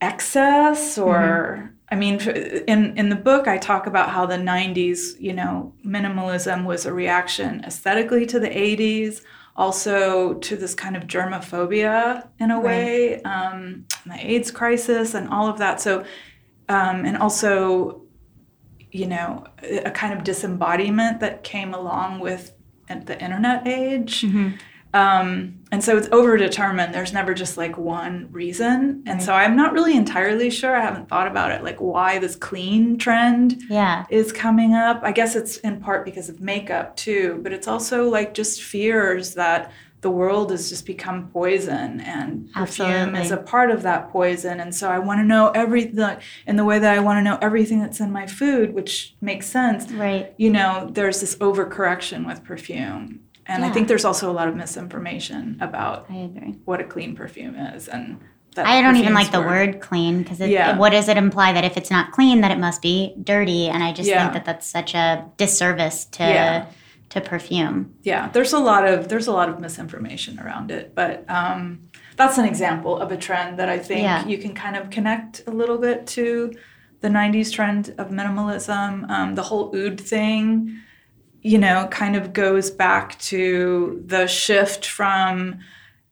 [0.00, 1.74] excess or mm-hmm.
[1.90, 2.20] I mean
[2.68, 6.92] in in the book I talk about how the 90s, you know, minimalism was a
[6.92, 9.22] reaction aesthetically to the 80s,
[9.56, 12.64] also to this kind of germophobia in a Right.
[12.64, 15.80] way, um, the AIDS crisis and all of that.
[15.80, 16.04] So
[16.68, 18.02] um, and also
[18.92, 22.52] you know, a kind of disembodiment that came along with
[22.88, 24.22] the internet age.
[24.22, 24.58] Mhm.
[24.92, 26.92] Um, and so it's overdetermined.
[26.92, 29.04] There's never just like one reason.
[29.06, 30.74] And so I'm not really entirely sure.
[30.76, 34.04] I haven't thought about it, like why this clean trend Yeah.
[34.10, 35.00] is coming up.
[35.04, 39.34] I guess it's in part because of makeup too, but it's also like just fears
[39.34, 44.58] that the world has just become poison and perfume is a part of that poison.
[44.58, 47.38] And so I want to know everything in the way that I want to know
[47.42, 50.32] everything that's in my food, which makes sense Right.
[50.38, 53.20] you know, there's this overcorrection with perfume.
[53.50, 56.54] And I think there's also a lot of misinformation about I agree.
[56.64, 58.20] what a clean perfume is and
[58.54, 60.76] that I don't even like the word clean because Yeah.
[60.76, 63.68] what does it imply that if it's not clean that it must be dirty?
[63.68, 64.22] And I just Yeah.
[64.22, 66.64] think that that's such a disservice to Yeah.
[67.10, 67.92] to perfume.
[68.04, 71.80] Yeah, there's a lot of there's a lot of misinformation around it, but um,
[72.16, 74.24] that's an example of a trend that I think Yeah.
[74.26, 76.52] you can kind of connect a little bit to
[77.00, 79.10] the '90s trend of minimalism.
[79.10, 80.76] Um, the whole oud thing,
[81.42, 85.60] you know, kind of goes back to the shift from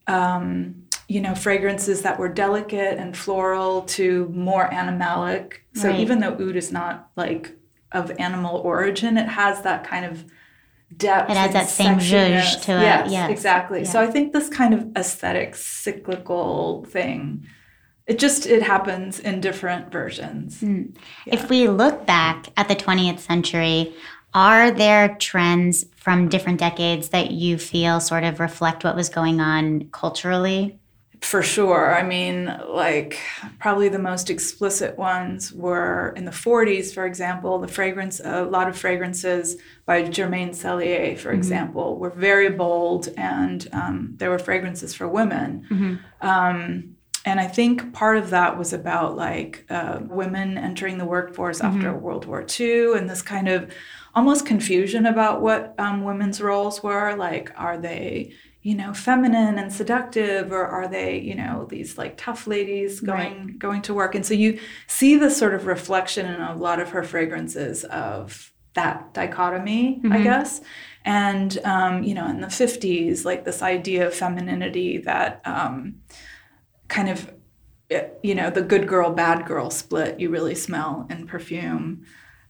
[0.07, 5.55] um, you know, fragrances that were delicate and floral to more animalic.
[5.75, 6.01] So Right.
[6.01, 7.57] even though oud is not like
[7.93, 10.25] of animal origin, it has that kind of
[10.95, 11.31] depth.
[11.31, 13.31] It has that same zhuzh to it, Yes, yes.
[13.31, 13.85] exactly.
[13.87, 17.47] So I think this kind of aesthetic cyclical thing,
[18.07, 20.63] it just it happens in different versions.
[21.27, 23.95] If we look back at the 20th century,
[24.39, 29.41] are there trends from different decades that you feel sort of reflect what was going
[29.41, 30.79] on culturally?
[31.21, 31.93] For sure.
[31.93, 33.19] I mean, like,
[33.59, 37.59] probably the most explicit ones were in the 40s, for example.
[37.59, 43.69] The fragrance, a lot of fragrances by Germaine Cellier, for example, were very bold and
[43.73, 45.67] um, there were fragrances for women.
[46.21, 51.61] Um, and I think part of that was about like uh, women entering the workforce
[51.61, 53.73] after World War II and this kind of
[54.15, 57.15] almost confusion about what um, women's roles were.
[57.17, 62.17] Like, are they, you know, feminine and seductive, or are they, you know, these like
[62.17, 64.15] tough ladies going going to work?
[64.15, 68.53] And so you see this sort of reflection in a lot of her fragrances of
[68.75, 70.61] that dichotomy, I guess.
[71.05, 75.97] And um, you know, in the fifties, like this idea of femininity that um,
[76.89, 77.33] kind of
[78.23, 82.05] you know the good girl bad girl split you really smell in perfume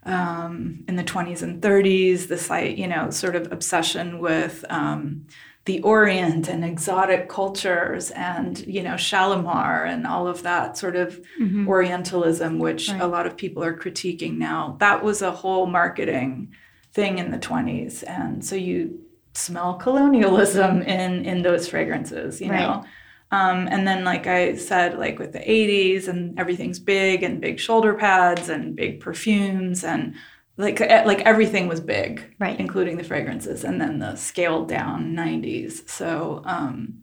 [0.08, 5.26] um, in the 20s and 30s this like you know sort of obsession with um,
[5.66, 11.20] the orient and exotic cultures and you know shalimar and all of that sort of
[11.66, 13.00] orientalism which Right.
[13.00, 16.52] a lot of people are critiquing now that was a whole marketing
[16.92, 18.98] thing in the 20s and so you
[19.34, 22.60] smell colonialism in in those fragrances you Right.
[22.66, 22.84] know
[23.30, 27.60] um, and then, like I said, like with the 80s and everything's big and big
[27.60, 30.14] shoulder pads and big perfumes and
[30.56, 32.58] like like everything was big, Right.
[32.58, 33.64] including the fragrances.
[33.64, 35.88] And then the scaled down 90s.
[35.88, 37.02] So um,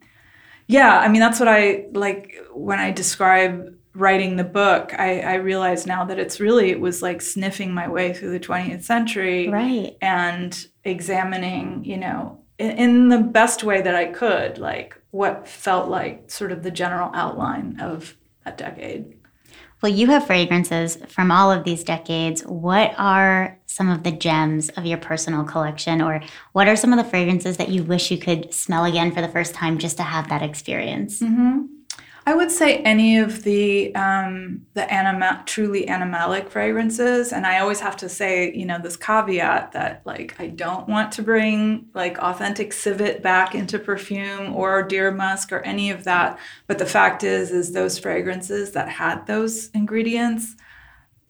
[0.67, 4.93] yeah, I mean that's what I like when I describe writing the book.
[4.97, 8.39] I, I realize now that it's really it was like sniffing my way through the
[8.39, 9.95] 20th century Right.
[10.01, 16.29] and examining, you know, in the best way that I could, like what felt like
[16.29, 19.17] sort of the general outline of that decade.
[19.81, 22.41] Well, you have fragrances from all of these decades.
[22.41, 26.21] What are some of the gems of your personal collection, or
[26.53, 29.27] what are some of the fragrances that you wish you could smell again for the
[29.27, 31.21] first time just to have that experience?
[31.21, 31.65] Mm-hmm.
[32.27, 37.79] I would say any of the um, the anima- truly animalic fragrances, and I always
[37.81, 42.17] have to say, you know, this caveat that like I don't want to bring like
[42.17, 46.39] authentic civet back into perfume or deer musk or any of that.
[46.65, 50.55] But the fact is, is those fragrances that had those ingredients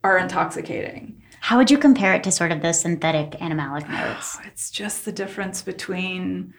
[0.01, 1.21] are intoxicating.
[1.41, 4.37] How would you compare it to sort of those synthetic animalic notes?
[4.45, 6.53] It's just the difference between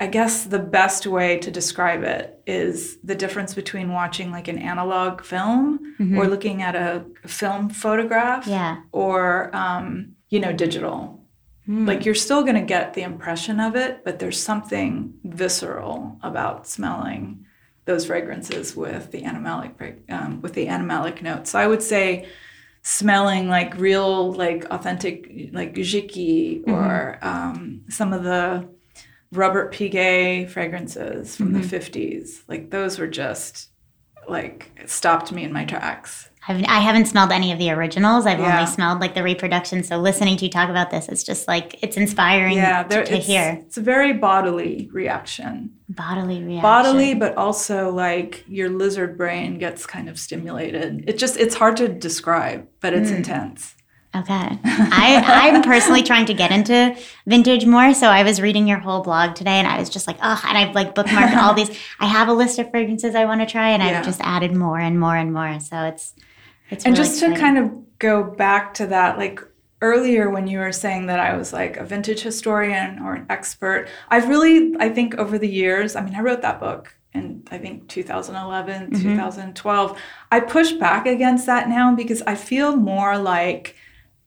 [0.00, 4.58] I guess the best way to describe it is the difference between watching like an
[4.58, 6.18] analog film Mhm.
[6.18, 8.76] or looking at a film photograph Yeah.
[8.92, 11.20] or, um, you know, digital.
[11.68, 11.86] Mm.
[11.86, 16.66] Like you're still going to get the impression of it, but there's something visceral about
[16.66, 17.46] smelling
[17.86, 19.72] those fragrances with the animalic
[20.10, 21.50] um, with the animalic notes.
[21.50, 22.26] So I would say
[22.82, 28.68] smelling like real, like authentic, like Jicky or um, some of the
[29.36, 31.74] Robert Piguet fragrances from the mm-hmm.
[31.74, 32.42] 50s.
[32.48, 33.68] Like those were just
[34.28, 36.30] like stopped me in my tracks.
[36.46, 38.26] I've, I haven't smelled any of the originals.
[38.26, 38.58] I've Yeah.
[38.58, 39.82] only smelled like the reproduction.
[39.82, 43.04] So listening to you talk about this, it's just like it's inspiring Yeah, to, there,
[43.04, 43.60] to it's, hear.
[43.62, 45.70] it's a very bodily reaction.
[45.88, 46.62] Bodily reaction.
[46.62, 51.76] bodily but also like your lizard brain gets kind of stimulated it just it's hard
[51.76, 53.16] to describe but it's mm.
[53.16, 53.74] intense
[54.14, 54.58] Okay.
[54.64, 56.96] I, I'm personally trying to get into
[57.26, 57.92] vintage more.
[57.94, 60.56] So I was reading your whole blog today and I was just like, oh, and
[60.56, 61.70] I've like bookmarked all these.
[62.00, 63.98] I have a list of fragrances I want to try and Yeah.
[63.98, 65.58] I've just added more and more and more.
[65.60, 66.14] So it's,
[66.70, 69.40] it's and really just to kind of go back to that like
[69.80, 73.86] earlier when you were saying that i was like a vintage historian or an expert
[74.08, 77.58] i've really i think over the years i mean i wrote that book in i
[77.58, 79.02] think 2011 Mm-hmm.
[79.02, 79.98] 2012
[80.32, 83.76] i push back against that now because i feel more like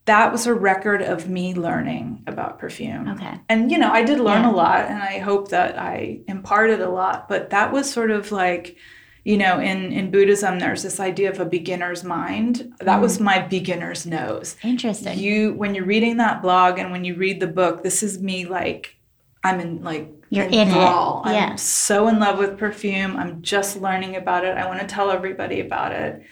[0.08, 3.36] that was a record of me learning about perfume Okay.
[3.50, 4.52] and you know i did learn Yeah.
[4.52, 8.32] a lot and i hope that i imparted a lot but that was sort of
[8.32, 8.76] like
[9.24, 13.02] you know in in buddhism there's this idea of a beginner's mind that Mm.
[13.02, 15.20] was my beginner's nose Interesting.
[15.20, 18.46] you when you're reading that blog and when you read the book this is me
[18.46, 18.96] like
[19.44, 20.68] i'm in like You're in it.
[20.68, 21.24] enthrall.
[21.26, 21.50] Yeah.
[21.52, 25.12] i'm so in love with perfume i'm just learning about it i want to tell
[25.12, 26.24] everybody about it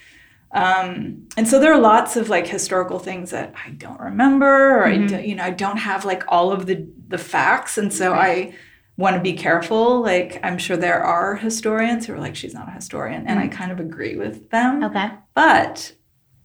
[0.56, 4.86] um, and so there are lots of like historical things that I don't remember, or
[4.86, 5.08] I Mm-hmm.
[5.08, 8.54] do, you know I don't have like all of the the facts, and so I
[8.98, 10.02] want to be careful.
[10.02, 13.48] Like I'm sure there are historians who are like she's not a historian, and I
[13.50, 14.82] kind of agree with them.
[14.82, 14.90] Mm.
[14.90, 15.10] Okay.
[15.34, 15.92] But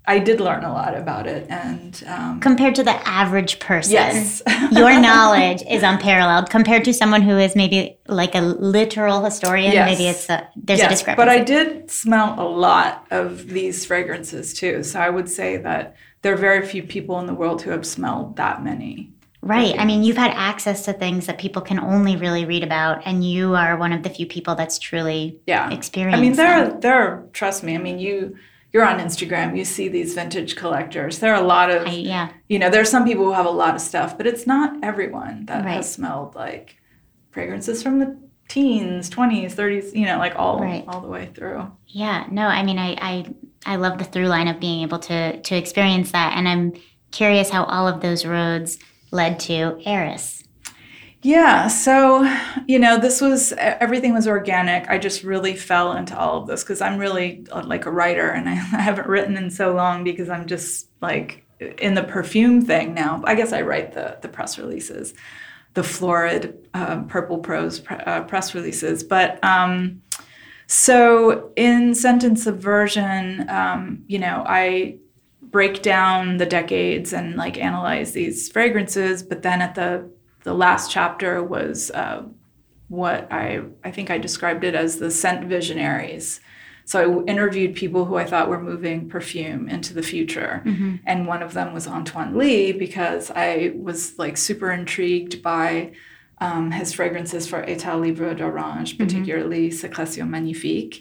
[0.06, 4.42] I did learn a lot about it, and um, Compared to the average person, yes,
[4.72, 9.72] your knowledge is unparalleled compared to someone who is maybe like a literal historian.
[9.72, 9.90] Yes.
[9.90, 10.92] Maybe it's a, there's a yes.
[10.92, 11.26] discrepancy.
[11.26, 15.96] But I did smell a lot of these fragrances too, so I would say that
[16.22, 19.12] there are very few people in the world who have smelled that many.
[19.42, 19.78] Right.
[19.78, 23.24] I mean, you've had access to things that people can only really read about, and
[23.24, 25.70] you are one of the few people that's truly Yeah.
[25.70, 26.18] experienced.
[26.18, 27.74] I mean, there are, there are trust me.
[27.74, 28.36] I mean, you
[28.72, 29.56] you're on Instagram.
[29.56, 31.18] You see these vintage collectors.
[31.18, 32.30] There are a lot of I, yeah.
[32.48, 32.70] you know.
[32.70, 35.64] There are some people who have a lot of stuff, but it's not everyone that
[35.64, 35.74] Right.
[35.74, 36.76] has smelled like
[37.30, 38.16] fragrances from the
[38.48, 39.94] teens, twenties, thirties.
[39.94, 40.84] You know, like all Right.
[40.88, 41.70] all the way through.
[41.86, 43.34] Yeah, no, I mean, I, I,
[43.66, 46.72] I love the through line of being able to to experience that, and I'm
[47.10, 48.78] curious how all of those roads
[49.10, 50.39] led to Eris.
[51.22, 52.22] Yeah, so
[52.66, 54.88] you know, this was everything was organic.
[54.88, 58.30] I just really fell into all of this because I'm really uh, like a writer,
[58.30, 61.44] and I, I haven't written in so long because I'm just like
[61.78, 63.22] in the perfume thing now.
[63.24, 65.12] I guess I write the the press releases,
[65.74, 69.04] the florid um, purple prose pre- uh, press releases.
[69.04, 70.00] But um,
[70.68, 74.96] so in Scent and Subversion, um, you know, I
[75.42, 80.08] break down the decades and like analyze these fragrances, but then at the
[80.44, 82.22] the last chapter was uh,
[82.88, 86.40] what I I think I described it as the scent visionaries.
[86.84, 90.62] So I interviewed people who I thought were moving perfume into the future,
[91.06, 95.92] and one of them was Antoine Lie because I was like super intrigued by
[96.40, 100.98] um, his fragrances for État Libre d'Orange, particularly Sécrétion Magnifique.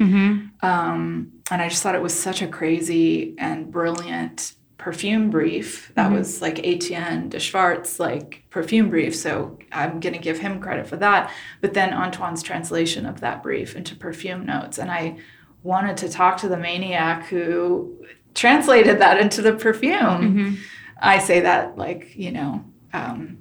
[0.62, 5.92] Um, and I just thought it was such a crazy and brilliant perfume brief.
[5.94, 9.16] That was like Etienne de Swardt, like perfume brief.
[9.16, 11.32] So I'm going to give him credit for that.
[11.62, 14.80] But then Antoine's translation of that brief into perfume notes.
[14.80, 15.18] And I
[15.64, 20.58] wanted to talk to the maniac who translated that into the perfume.
[21.02, 22.64] I say that like, you know,
[22.94, 23.38] um,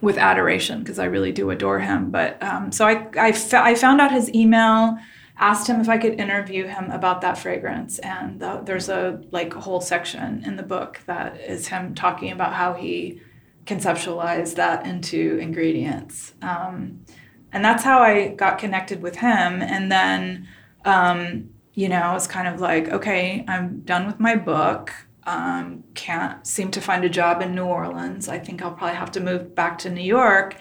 [0.00, 2.10] with adoration because I really do adore him.
[2.10, 4.96] But um, so I, I, fa- I found out his email,
[5.38, 9.52] asked him if I could interview him about that fragrance, and the, there's a like
[9.52, 13.20] whole section in the book that is him talking about how he
[13.66, 16.34] conceptualized that into ingredients.
[16.40, 17.04] Um,
[17.52, 19.62] and that's how I got connected with him.
[19.62, 20.48] And then,
[20.84, 24.92] um, you know, I was kind of like, okay, I'm done with my book.
[25.24, 28.28] Um, can't seem to find a job in New Orleans.
[28.28, 30.56] I think I'll probably have to move back to New York.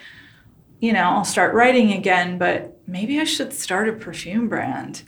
[0.80, 5.04] You know, I'll start writing again, but maybe I should start a perfume brand.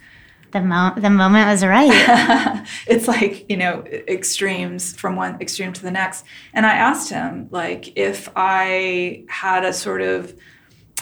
[0.52, 2.66] The mo- the moment was right.
[2.88, 6.24] it's like you know extremes from one extreme to the next
[6.54, 10.34] and i asked him like if i had a sort of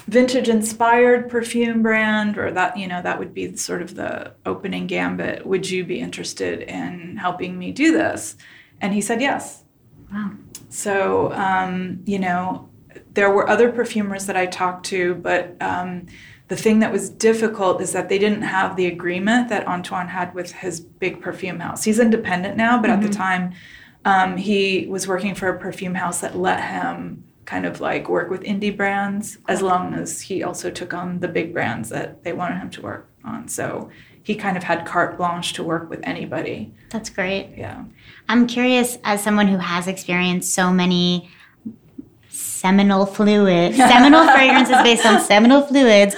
[0.08, 4.88] vintage inspired perfume brand or that you know that would be sort of the opening
[4.88, 8.36] gambit would you be interested in helping me do this
[8.82, 9.64] and he said yes
[10.12, 10.32] Wow.
[10.70, 12.70] so um, you know
[13.14, 16.08] there were other perfumers that i talked to but um,
[16.48, 20.34] the thing that was difficult is that they didn't have the agreement that antoine had
[20.34, 23.54] with his big perfume house he's independent now but at the time
[24.06, 28.30] um, he was working for a perfume house that let him kind of like work
[28.30, 32.34] with indie brands as long as he also took on the big brands that they
[32.34, 33.48] wanted him to work on.
[33.48, 33.90] So
[34.24, 36.74] he kind of had carte blanche to work with anybody.
[36.90, 37.54] That's great.
[37.56, 37.86] Yeah.
[38.28, 41.30] I'm curious, as someone who has experienced so many
[42.66, 46.16] seminal fluid, seminal fragrances based on seminal fluids,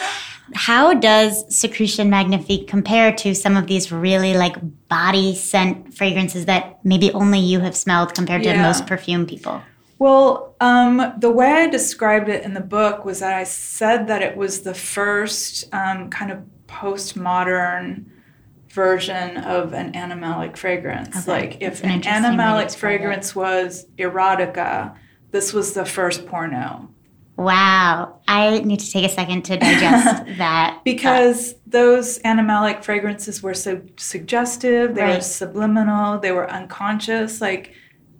[0.54, 4.56] how does Secretion Magnifique compare to some of these really like
[4.88, 8.62] body scent fragrances that maybe only you have smelled compared to Yeah.
[8.62, 9.62] most perfume people?
[10.00, 14.22] Well, um, the way I described it in the book was that I said that
[14.22, 18.06] it was the first um, kind of postmodern
[18.70, 21.18] version of an animalic fragrance.
[21.18, 21.32] Okay.
[21.32, 24.95] Like That's if an an interesting way to animalic fragrance was erotica,
[25.32, 26.89] this was the first porno.
[27.38, 28.19] Wow.
[28.28, 30.82] I need to take a second to digest that.
[30.84, 37.39] Because those animalic fragrances were so suggestive, they were subliminal, they were unconscious.
[37.39, 37.73] Like,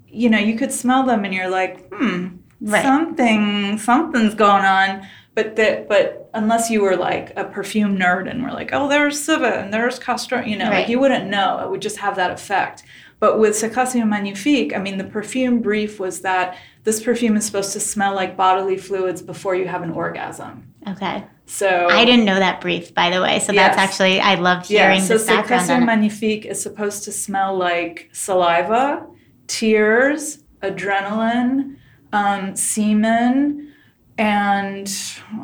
[0.08, 2.28] you know, you could smell them and you're like, hmm,
[2.62, 2.84] Right.
[2.84, 5.06] something, something's going on.
[5.34, 9.24] But that, but unless you were like a perfume nerd and were like, oh, there's
[9.24, 10.80] civet and there's Castro, you know, Right.
[10.82, 11.60] like you wouldn't know.
[11.64, 12.84] It would just have that effect.
[13.20, 17.74] But with Sécrétion Magnifique, I mean, the perfume brief was that this perfume is supposed
[17.74, 20.74] to smell like bodily fluids before you have an orgasm.
[20.88, 21.24] Okay.
[21.48, 23.40] So I didn't know that brief, by the way.
[23.40, 25.86] So that's actually, I love Yeah, hearing so this background it.
[25.86, 29.08] Magnifique is supposed to smell like saliva,
[29.48, 31.78] tears, adrenaline,
[32.14, 33.74] um, semen,
[34.18, 34.92] and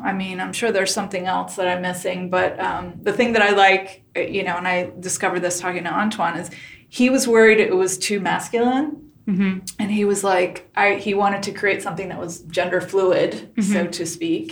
[0.02, 3.42] I mean, I'm sure there's something else that I'm missing, but um, the thing that
[3.42, 6.50] I like, you know, and I discovered this talking to Antoine, is
[6.98, 8.88] he was worried it was too masculine.
[9.26, 13.30] hmm And he was like, I, he wanted to create something that was gender fluid,
[13.56, 13.72] Mm-hmm.
[13.74, 14.46] so to speak.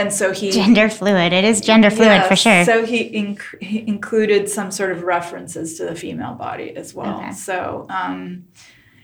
[0.00, 1.32] And so he Gender fluid.
[1.32, 2.64] It is gender fluid for sure.
[2.64, 7.18] So he, inc- he included some sort of references to the female body as well.
[7.18, 7.32] Okay.
[7.32, 8.44] So um,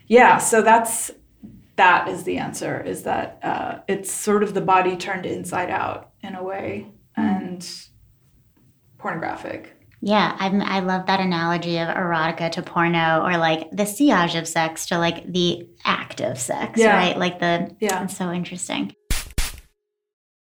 [0.07, 1.11] yeah, so that's
[1.77, 2.81] that is the answer.
[2.93, 7.67] Is that uh, it's sort of the body turned inside out in a way and
[8.99, 9.74] pornographic.
[10.07, 14.47] Yeah, I'm, I love that analogy of erotica to porno or like the sillage of
[14.47, 16.95] sex to like the act of sex, Yeah.
[16.95, 17.17] right?
[17.17, 18.05] Like the, Yeah.
[18.05, 18.95] it's so interesting.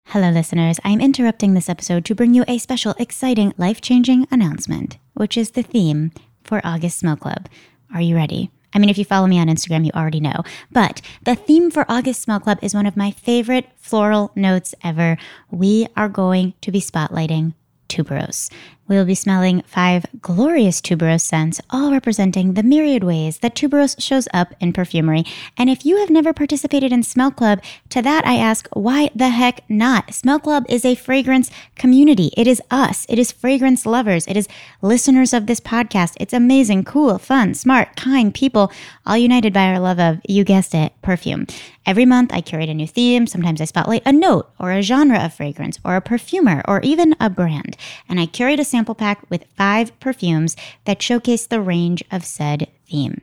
[0.08, 0.80] Hello, listeners.
[0.84, 5.52] I'm interrupting this episode to bring you a special, exciting, life changing announcement, which is
[5.52, 6.12] the theme
[6.44, 7.48] for August Smell Club.
[7.94, 8.50] Are you ready?
[8.74, 10.42] I mean, if you follow me on Instagram, you already know.
[10.72, 15.18] But the theme for August Smell Club is one of my favorite floral notes ever.
[15.52, 17.54] We are going to be spotlighting
[17.90, 18.50] tuberose.
[18.92, 23.96] We will be smelling five glorious tuberose scents, all representing the myriad ways that tuberose
[24.04, 25.24] shows up in perfumery.
[25.58, 29.30] And if you have never participated in Smell Club, to that I ask, why the
[29.30, 30.14] heck not?
[30.14, 32.32] Smell Club is a fragrance community.
[32.36, 33.06] It is us.
[33.08, 34.28] It is fragrance lovers.
[34.28, 34.50] It is
[34.82, 36.18] listeners of this podcast.
[36.20, 38.74] It's amazing, cool, fun, smart, kind people,
[39.06, 41.48] all united by our love of, you guessed it, perfume.
[41.84, 43.26] Every month, I curate a new theme.
[43.26, 47.16] Sometimes I spotlight a note or a genre of fragrance or a perfumer or even
[47.20, 47.76] a brand.
[48.08, 50.56] And I curate a sample pack with five perfumes
[50.86, 53.22] that showcase the range of said theme.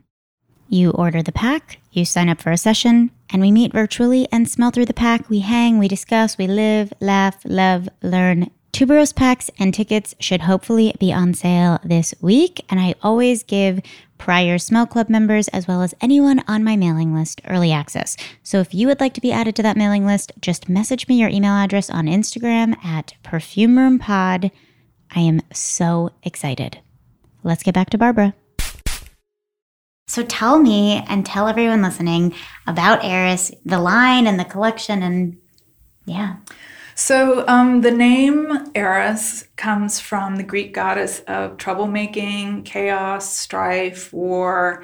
[0.69, 4.49] You order the pack, you sign up for a session, and we meet virtually and
[4.49, 5.31] smell through the pack.
[5.31, 8.51] We hang, we discuss, we live, laugh, love, learn.
[8.73, 13.81] Tuberose packs and tickets should hopefully be on sale this week, and I always give
[14.19, 18.17] prior Smell Club members as well as anyone on my mailing list early access.
[18.43, 21.19] So if you would like to be added to that mailing list, just message me
[21.19, 24.51] your email address on Instagram at Perfume Room Pod.
[25.15, 26.79] I am so excited.
[27.43, 28.35] Let's get back to Barbara.
[30.07, 32.35] So tell me and tell everyone listening
[32.67, 35.37] about Eris, the line and the collection, and
[36.07, 36.37] yeah.
[36.95, 44.83] So um, the name Eris comes from the Greek goddess of troublemaking, chaos, strife, war,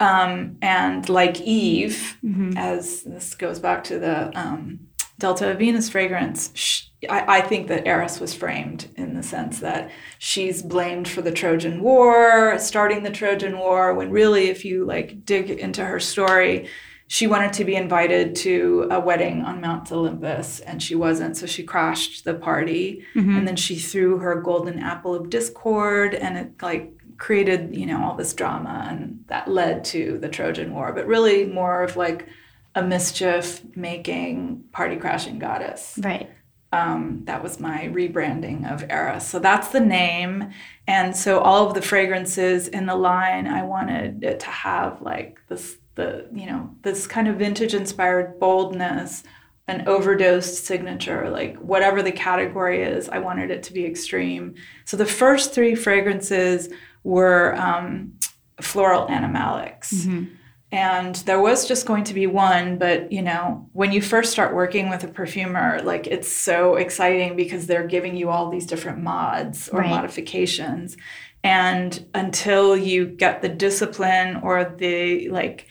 [0.00, 2.18] um, and like Eve,
[2.56, 4.80] as this goes back to the um,
[5.18, 6.50] Delta of Venus fragrance.
[6.54, 11.22] sh I, I think that Eris was framed in the sense that she's blamed for
[11.22, 16.00] the Trojan War, starting the Trojan War, when really, if you like dig into her
[16.00, 16.68] story,
[17.06, 21.36] she wanted to be invited to a wedding on Mount Olympus and she wasn't.
[21.36, 23.36] So she crashed the party mm-hmm.
[23.36, 28.02] and then she threw her golden apple of discord and it like created, you know,
[28.02, 32.26] all this drama and that led to the Trojan War, but really more of like
[32.74, 35.98] a mischief making party crashing goddess.
[36.02, 36.30] Right.
[36.74, 39.20] Um, that was my rebranding of Era.
[39.20, 40.50] So that's the name.
[40.88, 45.38] And so all of the fragrances in the line, I wanted it to have like
[45.48, 49.22] this, the, you know, this kind of vintage inspired boldness,
[49.68, 54.56] an overdosed signature, like whatever the category is, I wanted it to be extreme.
[54.84, 56.70] So the first three fragrances
[57.04, 58.18] were um,
[58.60, 59.94] floral animalics.
[59.94, 60.34] Mm-hmm
[60.74, 64.54] and there was just going to be one but you know when you first start
[64.54, 68.98] working with a perfumer like it's so exciting because they're giving you all these different
[68.98, 69.90] mods or right.
[69.90, 70.96] modifications
[71.44, 75.68] and until you get the discipline or the like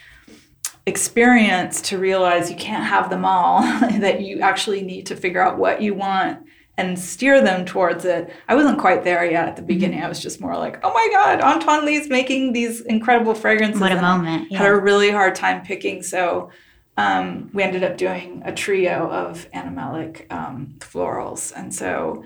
[0.86, 3.62] experience to realize you can't have them all
[4.00, 6.40] that you actually need to figure out what you want
[6.78, 8.34] and steer them towards it.
[8.48, 9.68] I wasn't quite there yet at the mm-hmm.
[9.68, 10.04] beginning.
[10.04, 13.80] I was just more like, oh my God, Antoine Lie's making these incredible fragrances.
[13.80, 14.52] What a moment.
[14.52, 14.60] Yeah.
[14.60, 16.02] Had a really hard time picking.
[16.02, 16.50] So
[16.98, 21.54] um, we ended up doing a trio of animalic um, florals.
[21.56, 22.26] And so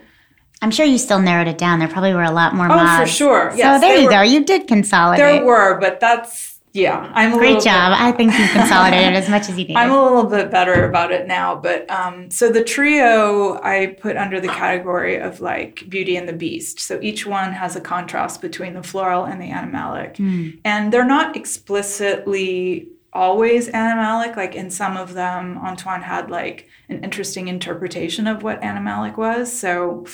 [0.61, 1.79] I'm sure you still narrowed it down.
[1.79, 3.11] There probably were a lot more oh, mods.
[3.11, 3.53] for sure.
[3.55, 4.21] Yes, so there you were, go.
[4.21, 5.19] You did consolidate.
[5.19, 7.91] There were, but that's yeah, I'm a great job.
[7.91, 9.75] Bit, I think you consolidated as much as you did.
[9.75, 14.15] I'm a little bit better about it now, but um, so the trio I put
[14.15, 16.79] under the category of like Beauty and the Beast.
[16.79, 20.59] So each one has a contrast between the floral and the animalic, mm.
[20.63, 24.35] and they're not explicitly always animalic.
[24.35, 29.51] Like in some of them, Antoine had like an interesting interpretation of what animalic was.
[29.51, 30.05] So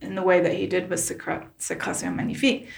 [0.00, 2.68] in the way that he did with Secre- Sécrétion Magnifique.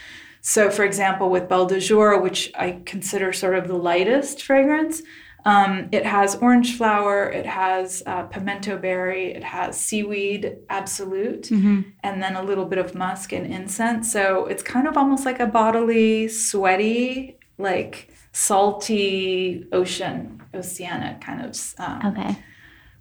[0.48, 5.02] So, for example, with Belle de Jour, which I consider sort of the lightest fragrance,
[5.44, 11.80] um, it has orange flower, it has uh, pimento berry, it has seaweed absolute, mm-hmm.
[12.04, 14.12] and then a little bit of musk and incense.
[14.12, 21.74] So it's kind of almost like a bodily, sweaty, like salty ocean, oceanic kind of
[21.78, 22.36] um, okay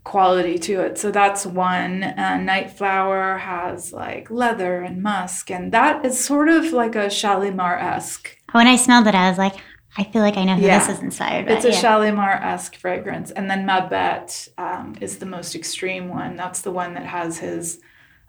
[0.06, 0.98] quality to it.
[0.98, 2.04] So that's one.
[2.04, 7.10] Uh, Night Flower has like leather and musk, and that is sort of like a
[7.10, 8.38] Shalimar esque.
[8.54, 9.56] When I smelled it, I was like,
[9.98, 10.80] I feel like I know who yeah.
[10.80, 11.54] this is inspired by.
[11.54, 11.80] It's a yeah.
[11.80, 13.32] Shalimar esque fragrance.
[13.32, 16.36] And then Ma Bête um, is the most extreme one.
[16.36, 17.82] That's the one that has his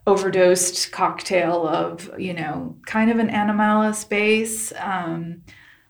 [0.07, 4.73] overdosed cocktail of, you know, kind of an animalis base.
[4.79, 5.43] Um,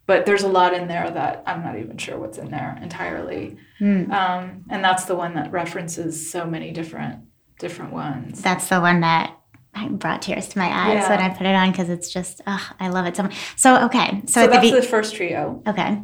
[0.07, 3.57] but there's a lot in there that I'm not even sure what's in there entirely.
[3.81, 4.11] Mm.
[4.11, 7.21] Um, and that's the one that references so many different
[7.59, 8.43] different ones.
[8.43, 9.37] That's the one that
[9.91, 11.09] brought tears to my eyes yeah.
[11.11, 13.37] when I put it on because it's just, oh, I love it so much.
[13.57, 15.63] So okay, so, so that's the, be- the first trio.
[15.67, 16.03] Okay,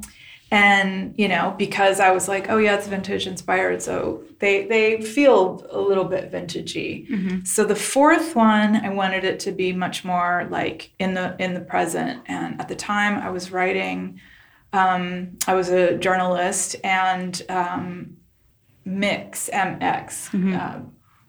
[0.52, 5.00] and you know because i was like oh yeah it's vintage inspired so they they
[5.00, 7.42] feel a little bit vintagey mm-hmm.
[7.42, 11.54] so the fourth one i wanted it to be much more like in the in
[11.54, 14.20] the present and at the time i was writing
[14.74, 18.16] um, i was a journalist and um,
[18.84, 20.54] mix mx mm-hmm.
[20.54, 20.80] uh,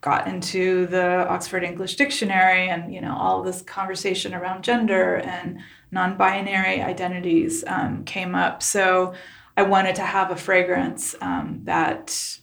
[0.02, 5.60] got into the oxford english dictionary and you know all this conversation around gender and
[5.94, 8.64] non binary identities um, came up.
[8.64, 9.14] So
[9.56, 12.38] I wanted to have a fragrance um, that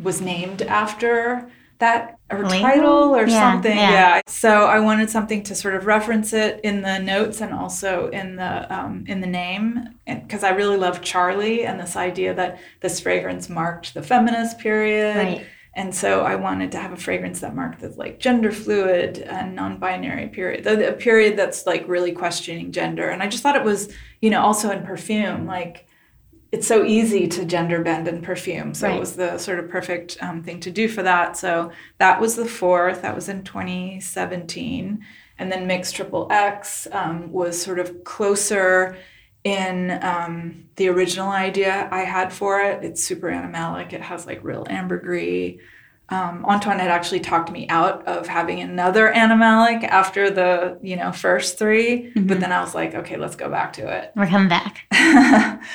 [0.00, 3.76] was named after that or title or yeah, something.
[3.76, 3.90] Yeah.
[3.90, 4.20] yeah.
[4.26, 8.36] So I wanted something to sort of reference it in the notes and also in
[8.36, 13.00] the um, in the name, because I really love Charlie and this idea that this
[13.00, 15.16] fragrance marked the feminist period.
[15.16, 15.46] Right.
[15.76, 19.56] And so I wanted to have a fragrance that marked the like gender fluid and
[19.56, 23.08] non-binary period, a period that's like really questioning gender.
[23.08, 25.86] And I just thought it was, you know, also in perfume, like
[26.52, 28.74] it's so easy to gender bend in perfume.
[28.74, 28.96] So right.
[28.96, 31.36] it was the sort of perfect um, thing to do for that.
[31.36, 33.02] So that was the fourth.
[33.02, 35.04] That was in 2017.
[35.36, 38.96] And then Mix Triple X um, was sort of closer
[39.44, 42.82] in um, the original idea I had for it.
[42.82, 43.92] It's super animalic.
[43.92, 45.60] It has like real ambergris.
[46.10, 51.12] Um, Antoine had actually talked me out of having another animalic after the you know
[51.12, 52.26] first 3 mm-hmm.
[52.26, 54.12] but then I was like, okay, let's go back to it.
[54.14, 54.86] We're coming back.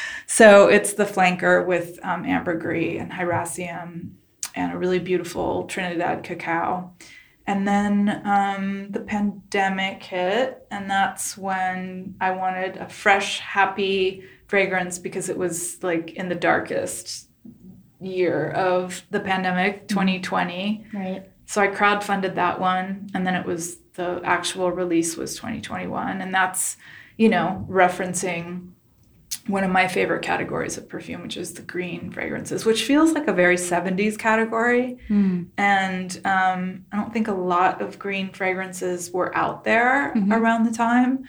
[0.28, 4.12] so it's the flanker with um, ambergris and hyraceum
[4.56, 6.94] and a really beautiful Trinidad cacao.
[7.50, 15.00] And then um, the pandemic hit, and that's when I wanted a fresh, happy fragrance
[15.00, 17.28] because it was like in the darkest
[18.00, 20.86] year of the pandemic, 2020.
[20.93, 20.97] Mm-hmm.
[20.97, 21.24] Right.
[21.47, 26.32] So I crowdfunded that one, and then it was the actual release was 2021, and
[26.32, 26.78] that's
[27.18, 28.74] you know referencing
[29.50, 33.28] one of my favorite categories of perfume, which is the green fragrances, which feels like
[33.28, 34.97] a very 70s category.
[35.10, 35.47] Mm.
[35.58, 40.32] And um, I don't think a lot of green fragrances were out there mm-hmm.
[40.32, 41.26] around the time.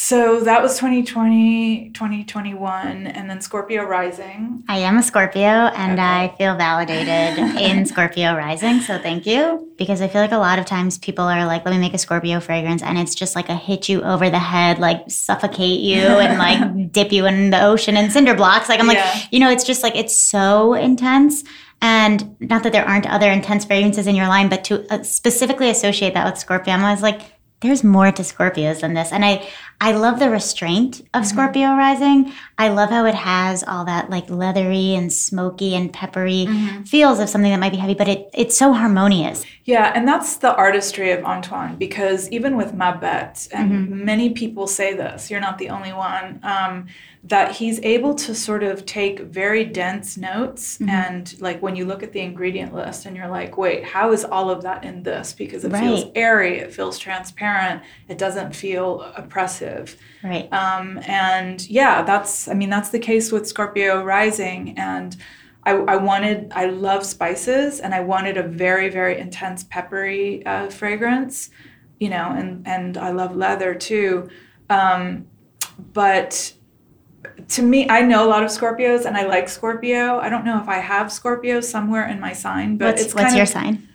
[0.00, 4.62] So that was 2020, 2021, and then Scorpio rising.
[4.68, 6.02] I am a Scorpio and okay.
[6.02, 8.80] I feel validated in Scorpio rising.
[8.80, 9.72] So thank you.
[9.76, 11.98] Because I feel like a lot of times people are like, let me make a
[11.98, 12.80] Scorpio fragrance.
[12.80, 16.92] And it's just like a hit you over the head, like suffocate you and like
[16.92, 18.68] dip you in the ocean and cinder blocks.
[18.68, 19.02] Like, I'm yeah.
[19.02, 21.42] like, you know, it's just like, it's so intense.
[21.82, 25.70] And not that there aren't other intense fragrances in your line, but to uh, specifically
[25.70, 29.12] associate that with Scorpio, I was like, there's more to Scorpios than this.
[29.12, 29.48] And I,
[29.80, 31.24] I love the restraint of mm-hmm.
[31.24, 32.32] Scorpio rising.
[32.58, 36.82] I love how it has all that like leathery and smoky and peppery mm-hmm.
[36.82, 39.44] feels of something that might be heavy, but it, it's so harmonious.
[39.64, 44.04] Yeah, and that's the artistry of Antoine because even with Ma Bête, and mm-hmm.
[44.04, 46.40] many people say this, you're not the only one.
[46.42, 46.86] Um,
[47.24, 50.88] that he's able to sort of take very dense notes mm-hmm.
[50.88, 54.24] and like when you look at the ingredient list and you're like wait how is
[54.24, 55.82] all of that in this because it right.
[55.82, 59.67] feels airy it feels transparent it doesn't feel oppressive
[60.22, 65.16] right um, and yeah that's i mean that's the case with scorpio rising and
[65.64, 70.70] I, I wanted i love spices and i wanted a very very intense peppery uh,
[70.70, 71.50] fragrance
[72.00, 74.28] you know and and i love leather too
[74.70, 75.26] um,
[75.92, 76.52] but
[77.48, 80.18] to me, I know a lot of Scorpios and I like Scorpio.
[80.18, 83.34] I don't know if I have Scorpio somewhere in my sign, but what's, it's what's
[83.34, 83.88] your of, sign?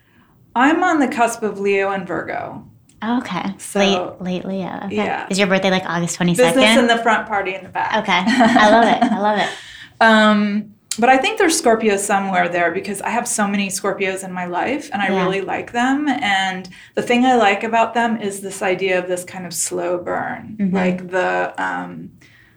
[0.56, 2.68] I'm on the cusp of Leo and Virgo.
[3.04, 3.54] Okay.
[3.58, 4.82] So, late, late Leo.
[4.86, 4.96] Okay.
[4.96, 5.28] Yeah.
[5.30, 6.38] Is your birthday like August 22nd?
[6.38, 8.04] Business in the front, party in the back.
[8.04, 8.24] Okay.
[8.28, 9.12] I love it.
[9.12, 9.50] I love it.
[10.02, 14.32] um, but I think there's Scorpios somewhere there because I have so many Scorpios in
[14.32, 15.24] my life and I yeah.
[15.24, 16.08] really like them.
[16.08, 19.98] And the thing I like about them is this idea of this kind of slow
[19.98, 20.76] burn, mm-hmm.
[20.76, 22.12] like the um,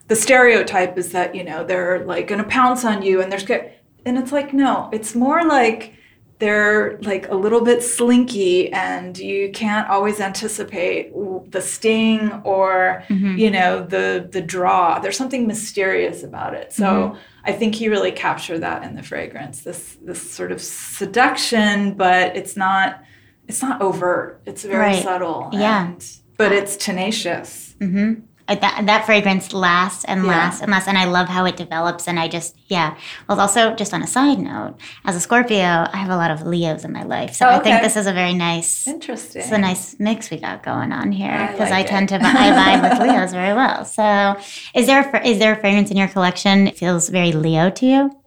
[0.08, 3.72] the stereotype is that you know they're like going to pounce on you and they're
[4.04, 5.94] and it's like no it's more like
[6.38, 11.12] they're like a little bit slinky and you can't always anticipate
[11.50, 13.36] the sting or mm-hmm.
[13.36, 17.18] you know the the draw there's something mysterious about it so mm-hmm.
[17.44, 22.36] i think he really captured that in the fragrance this this sort of seduction but
[22.36, 23.02] it's not
[23.48, 25.02] it's not overt it's very right.
[25.02, 30.64] subtle yeah and, but it's tenacious mm-hmm that that fragrance lasts and lasts yeah.
[30.64, 32.96] and lasts and i love how it develops and i just yeah.
[33.28, 36.42] Well also just on a side note as a scorpio i have a lot of
[36.42, 37.58] leos in my life so oh, okay.
[37.58, 40.92] i think this is a very nice interesting it's a nice mix we got going
[40.92, 43.84] on here because I, like I tend to i vibe with leos very well.
[43.84, 44.36] So
[44.74, 47.86] is there a, is there a fragrance in your collection that feels very leo to
[47.86, 48.22] you?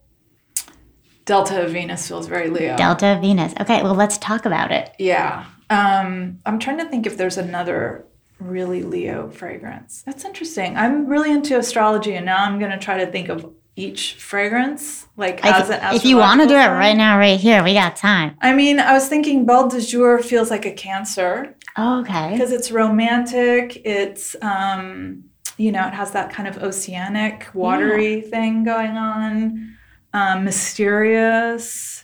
[1.26, 2.76] Delta venus feels very leo.
[2.76, 3.54] Delta venus.
[3.60, 4.94] Okay well let's talk about it.
[5.00, 8.06] Yeah um, i'm trying to think if there's another
[8.40, 10.04] really Leo fragrance.
[10.06, 10.78] That's interesting.
[10.78, 15.08] I'm really into astrology, and now I'm going to try to think of each fragrance
[15.16, 17.74] like I, as an If you want to do it right now, right here, we
[17.74, 18.38] got time.
[18.42, 21.56] I mean, I was thinking Belle de Jour feels like a Cancer.
[21.78, 22.32] Oh, okay.
[22.32, 23.82] Because it's romantic.
[23.86, 25.24] It's um,
[25.58, 28.30] you know, it has that kind of oceanic, watery yeah.
[28.30, 29.78] thing going on.
[30.14, 31.99] Um, mysterious.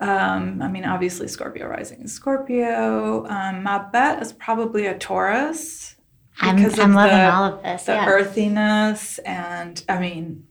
[0.00, 3.26] Um, I mean, obviously, Scorpio rising is Scorpio.
[3.26, 5.96] Um, Ma Bête is probably a Taurus.
[6.40, 7.84] I'm, I'm loving the, all of this.
[7.84, 8.06] The yeah.
[8.06, 10.46] earthiness, and I mean,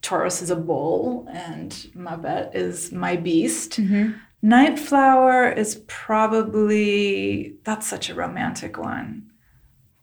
[0.00, 3.80] Taurus is a bull, and my Bête is my beast.
[3.80, 4.12] Mm-hmm.
[4.42, 9.30] Night flower is probably that's such a romantic one.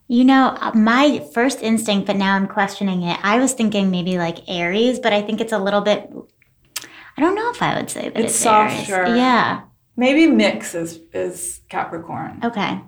[0.07, 3.19] You know, uh, my first instinct, but now I'm questioning it.
[3.21, 6.11] I was thinking maybe like Aries, but I think it's a little bit
[7.19, 9.13] I don't know if I would say that it's, it's softer.
[9.13, 9.63] Yeah.
[9.97, 12.39] Maybe mix is is Capricorn.
[12.45, 12.79] Okay.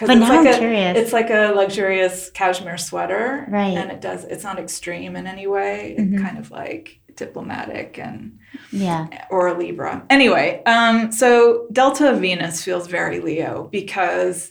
[0.00, 0.98] But it's now like I'm a, curious.
[0.98, 3.78] It's like a luxurious cashmere sweater, right?
[3.78, 4.24] And it does.
[4.24, 5.94] It's not extreme in any way.
[5.96, 6.14] Mm-hmm.
[6.14, 8.40] It's kind of like diplomatic and
[8.72, 10.04] yeah, or a Libra.
[10.10, 14.50] Anyway, um, so Delta Venus feels very Leo because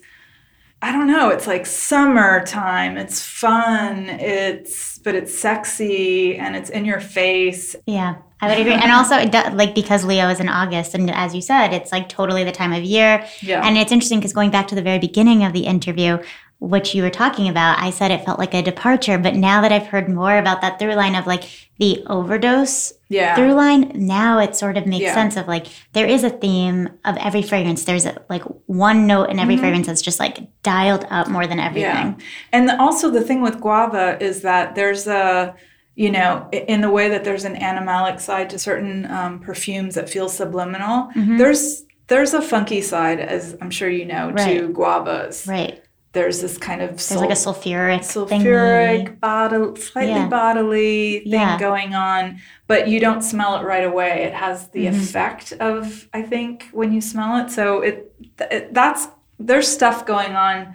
[0.85, 1.29] I don't know.
[1.29, 2.95] It's like summertime.
[2.95, 4.07] It's fun.
[4.07, 7.75] It's but it's sexy and it's in your face.
[7.87, 8.17] Yeah.
[8.39, 8.73] I would agree.
[8.73, 11.91] And also, it does, like, because Leo is in August, and as you said, it's
[11.91, 13.25] like totally the time of year.
[13.41, 13.65] Yeah.
[13.65, 16.19] And it's interesting because going back to the very beginning of the interview,
[16.59, 19.17] which you were talking about, I said it felt like a departure.
[19.17, 23.35] But now that I've heard more about that through line of like the overdose yeah.
[23.35, 25.13] through line, now it sort of makes yeah.
[25.13, 27.83] sense of like there is a theme of every fragrance.
[27.83, 29.63] There's a, like one note in every mm-hmm.
[29.63, 31.83] fragrance that's just like dialed up more than everything.
[31.83, 32.15] Yeah.
[32.53, 35.55] And also, the thing with guava is that there's a
[35.95, 40.09] you know, in the way that there's an animalic side to certain um, perfumes that
[40.09, 41.37] feel subliminal, mm-hmm.
[41.37, 44.59] there's there's a funky side, as I'm sure you know, right.
[44.59, 45.47] to guavas.
[45.47, 45.81] Right.
[46.15, 50.29] There's this kind of there's like a sulfuric, sulfuric, bottle, slightly yeah.
[50.29, 51.59] bodily thing yeah.
[51.59, 54.23] going on, but you don't smell it right away.
[54.23, 54.99] It has the mm-hmm.
[54.99, 57.51] effect of, I think, when you smell it.
[57.51, 60.73] So it, it that's there's stuff going on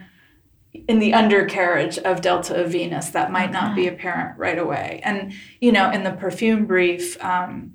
[0.86, 5.01] in the undercarriage of Delta of Venus that might not be apparent right away.
[5.03, 7.74] And, you know, in the perfume brief, um,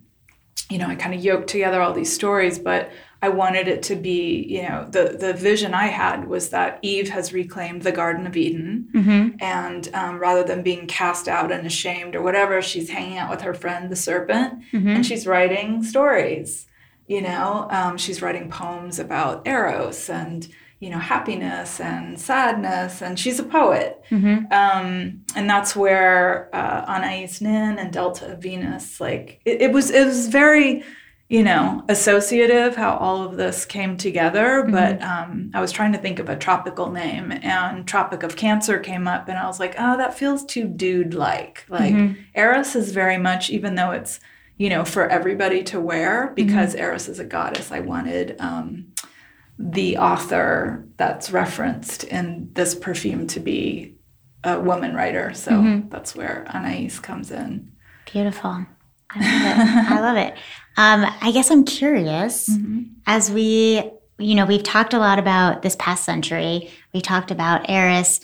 [0.70, 2.92] you know, I kind of yoked together all these stories, but
[3.22, 7.10] I wanted it to be, you know, the, the vision I had was that Eve
[7.10, 8.90] has reclaimed the Garden of Eden.
[8.94, 9.38] Mm-hmm.
[9.40, 13.42] And um, rather than being cast out and ashamed or whatever, she's hanging out with
[13.42, 14.88] her friend, the serpent, Mm-hmm.
[14.90, 16.68] and she's writing stories.
[17.08, 20.48] You know, um, she's writing poems about Eros and,
[20.80, 24.04] you know, happiness and sadness, and she's a poet.
[24.10, 24.52] Mm-hmm.
[24.52, 30.06] Um, and that's where uh, Anais Nin and Delta Venus, like, it, it was, it
[30.06, 30.84] was very,
[31.28, 34.64] you know, associative how all of this came together.
[34.70, 38.78] But um, I was trying to think of a tropical name, and Tropic of Cancer
[38.80, 41.66] came up, and I was like, oh, that feels too dude like.
[41.68, 41.94] Like,
[42.36, 44.20] Eris is very much, even though it's,
[44.58, 48.36] you know, for everybody to wear, because Eris is a goddess, I wanted.
[48.40, 48.94] Um,
[49.58, 53.96] the author that's referenced in this perfume to be
[54.44, 55.34] a woman writer.
[55.34, 57.72] So that's where Anais comes in.
[58.12, 58.66] Beautiful.
[59.10, 59.92] I love it.
[59.92, 60.36] I love it.
[60.78, 62.50] Um, I guess I'm curious
[63.08, 66.70] as we, you know, we've talked a lot about this past century.
[66.94, 68.20] We talked about Eris.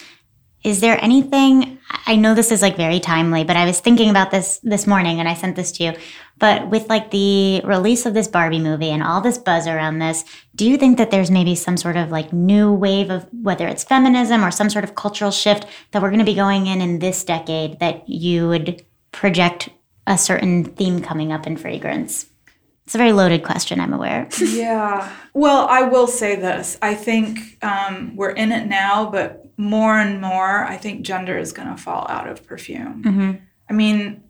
[0.64, 1.80] Is there anything?
[2.06, 5.20] I know this is like very timely, but I was thinking about this this morning,
[5.20, 5.94] and I sent this to you.
[6.38, 10.24] But with like the release of this Barbie movie and all this buzz around this,
[10.56, 13.84] do you think that there's maybe some sort of like new wave of whether it's
[13.84, 17.00] feminism or some sort of cultural shift that we're going to be going in in
[17.00, 19.70] this decade that you would project
[20.08, 22.31] a certain theme coming up in fragrance?
[22.92, 24.28] It's a very loaded question, I'm aware.
[24.38, 25.10] Yeah.
[25.34, 26.78] Well, I will say this.
[26.82, 31.54] I think um, we're in it now, but more and more, I think gender is
[31.54, 33.40] going to fall out of perfume.
[33.70, 34.26] I mean,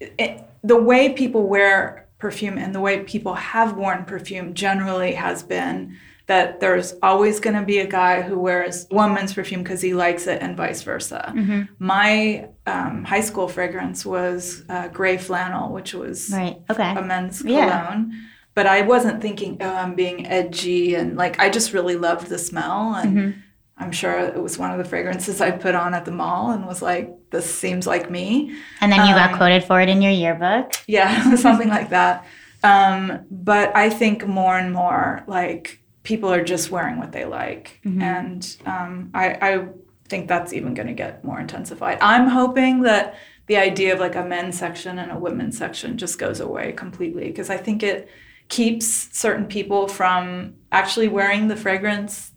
[0.00, 5.44] it, the way people wear perfume and the way people have worn perfume generally has
[5.44, 9.94] been that there's always going to be a guy who wears woman's perfume because he
[9.94, 11.32] likes it and vice versa.
[11.78, 16.60] My um, high school fragrance was uh, Grey Flannel, which was Right.
[16.70, 16.94] Okay.
[16.96, 17.68] a men's Yeah.
[17.86, 18.12] cologne.
[18.54, 20.94] But I wasn't thinking, oh, I'm being edgy.
[20.94, 22.94] And like, I just really loved the smell.
[22.94, 23.40] And Mm-hmm.
[23.78, 26.66] I'm sure it was one of the fragrances I put on at the mall and
[26.66, 28.56] was like, this seems like me.
[28.80, 30.72] And then you got Um, quoted for it in your yearbook.
[30.86, 32.24] Yeah, something like that.
[32.64, 37.80] Um, but I think more and more, like, people are just wearing what they like.
[38.00, 39.68] And um, I, I
[40.06, 41.98] think that's even going to get more intensified.
[42.00, 46.16] I'm hoping that the idea of like a men's section and a women's section just
[46.20, 48.08] goes away completely because I think it
[48.48, 48.86] keeps
[49.18, 52.30] certain people from actually wearing the fragrance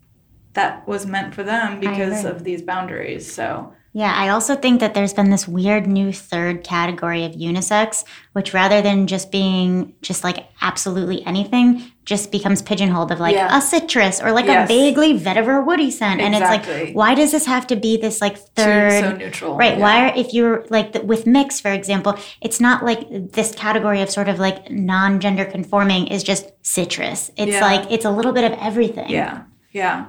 [0.54, 3.32] that was meant for them because of these boundaries.
[3.32, 8.04] So, Yeah, I also think that there's been this weird new third category of unisex,
[8.34, 13.56] which rather than just being just like absolutely anything, just becomes pigeonholed of like Yeah.
[13.56, 14.68] a citrus or like Yes.
[14.68, 16.20] a vaguely vetiver woody scent.
[16.22, 19.04] And it's like, why does this have to be this like third?
[19.04, 19.56] so neutral.
[19.56, 19.76] Right.
[19.78, 19.84] Yeah.
[19.86, 23.02] Why are, if you're like the, with mix, for example, it's not like
[23.34, 27.30] this category of sort of like non gender conforming is just citrus.
[27.38, 27.62] It's Yeah.
[27.70, 29.10] like, it's a little bit of everything.
[29.12, 30.06] Yeah, yeah.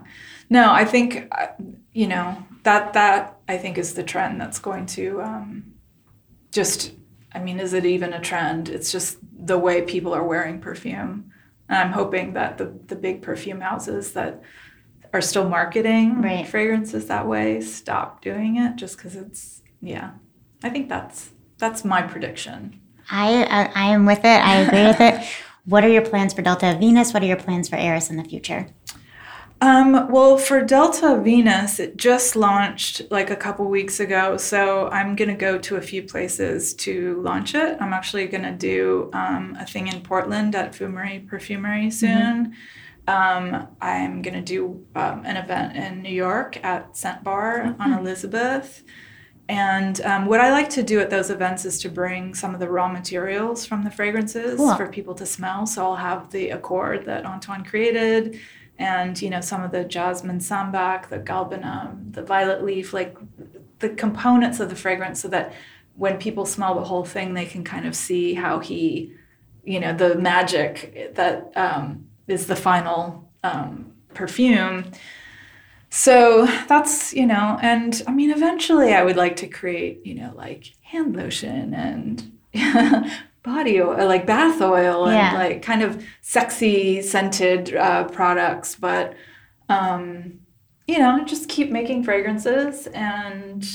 [0.48, 1.48] No, I think uh,
[1.92, 2.26] you know
[2.62, 5.46] that that I think is the trend that's going to um,
[6.50, 6.92] just.
[7.32, 8.68] I mean, is it even a trend?
[8.68, 9.18] It's just
[9.52, 11.30] the way people are wearing perfume,
[11.70, 14.42] and I'm hoping that the the big perfume houses that
[15.14, 16.46] are still marketing Right.
[16.46, 20.10] fragrances that way stop doing it just because it's yeah.
[20.62, 22.80] I think that's that's my prediction.
[23.10, 24.26] I, I I am with it.
[24.50, 25.26] I agree with it.
[25.66, 27.12] What are your plans for Delta Venus?
[27.12, 28.66] What are your plans for Eris in the future?
[29.62, 34.38] Um, well, for Delta Venus, it just launched like a couple weeks ago.
[34.38, 37.76] So I'm going to go to a few places to launch it.
[37.78, 42.54] I'm actually going to do um, a thing in Portland at Fumerie Perfumery soon.
[43.06, 47.92] Um, I'm going to do um, an event in New York at Scent Bar on
[47.92, 48.82] Elizabeth.
[49.48, 52.60] And um, what I like to do at those events is to bring some of
[52.60, 54.76] the raw materials from the fragrances Cool.
[54.76, 55.66] for people to smell.
[55.66, 58.38] So I'll have the accord that Antoine created,
[58.80, 63.16] and you know some of the jasmine sambac, the galbanum, the violet leaf, like
[63.78, 65.52] the components of the fragrance, so that
[65.94, 69.12] when people smell the whole thing, they can kind of see how he,
[69.64, 74.84] you know, the magic that um, is the final um, perfume.
[75.90, 80.32] So that's, you know, and I mean, eventually I would like to create, you know,
[80.34, 82.38] like hand lotion and
[83.42, 85.28] body oil, like bath oil Yeah.
[85.30, 88.74] and like kind of sexy scented uh, products.
[88.76, 89.14] But,
[89.68, 90.40] um,
[90.86, 92.86] you know, just keep making fragrances.
[92.88, 93.66] And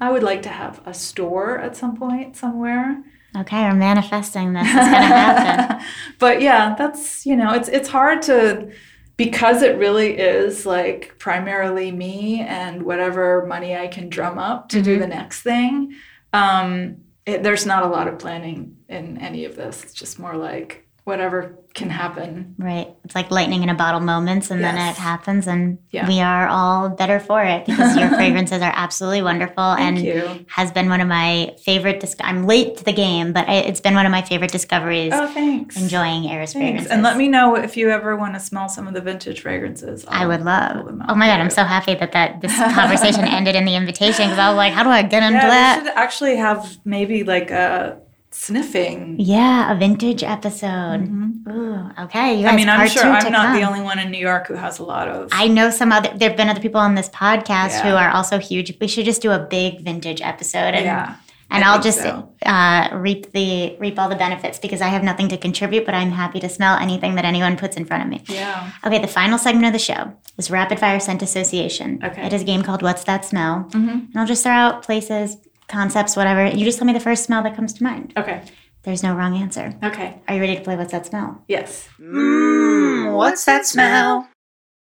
[0.00, 3.02] I would like to have a store at some point somewhere.
[3.36, 4.64] Okay, we're manifesting this.
[4.66, 5.86] It's gonna happen.
[6.18, 8.70] but yeah, that's you know, it's it's hard to
[9.16, 14.80] because it really is like primarily me and whatever money I can drum up to
[14.82, 15.00] do Mm-hmm.
[15.00, 15.94] the next thing,
[16.32, 16.98] um,
[17.28, 19.84] it, there's not a lot of planning in any of this.
[19.84, 22.54] It's just more like whatever can happen.
[22.58, 22.88] Right.
[23.04, 26.06] It's like lightning in a bottle moments, and then it happens, and Yeah.
[26.08, 30.44] we are all better for it because your fragrances are absolutely wonderful Thank and you.
[30.48, 32.00] has been one of my favorite.
[32.00, 35.12] Dis- I'm late to the game, but it's been one of my favorite discoveries.
[35.14, 35.76] Oh, thanks.
[35.80, 36.90] Enjoying Eris fragrances.
[36.90, 40.04] And let me know if you ever want to smell some of the vintage fragrances.
[40.08, 40.86] I I'll would love.
[41.08, 44.38] Oh my god, I'm so happy that that this conversation ended in the invitation because
[44.38, 45.78] I was like, how do I get into Yeah, that?
[45.82, 48.00] we should actually have maybe like a
[48.30, 49.16] sniffing.
[49.18, 51.08] Yeah, a vintage episode.
[51.48, 52.36] Ooh, okay.
[52.36, 52.46] Mm-hmm.
[52.46, 54.84] I mean, I'm sure I'm not the only one in New York who has a
[54.84, 55.28] lot of.
[55.32, 56.10] I know some other.
[56.14, 58.76] There have been other people on this podcast who are also huge.
[58.80, 61.16] We should just do a big vintage episode, and yeah.
[61.50, 62.32] and I I'll just so.
[62.44, 66.10] uh, reap the reap all the benefits because I have nothing to contribute, but I'm
[66.10, 68.22] happy to smell anything that anyone puts in front of me.
[68.28, 68.70] Yeah.
[68.84, 72.00] Okay, the final segment of the show is rapid fire scent association.
[72.04, 72.26] Okay.
[72.26, 73.68] It is a game called What's That Smell?
[73.70, 74.08] Mhm.
[74.08, 75.36] And I'll just throw out places,
[75.68, 76.46] concepts, whatever.
[76.46, 78.12] You just tell me the first smell that comes to mind.
[78.16, 78.42] Okay.
[78.82, 79.74] There's no wrong answer.
[79.82, 80.20] Okay.
[80.26, 81.44] Are you ready to play What's That Smell?
[81.48, 81.88] Yes.
[82.00, 84.28] Mmm, what's that smell?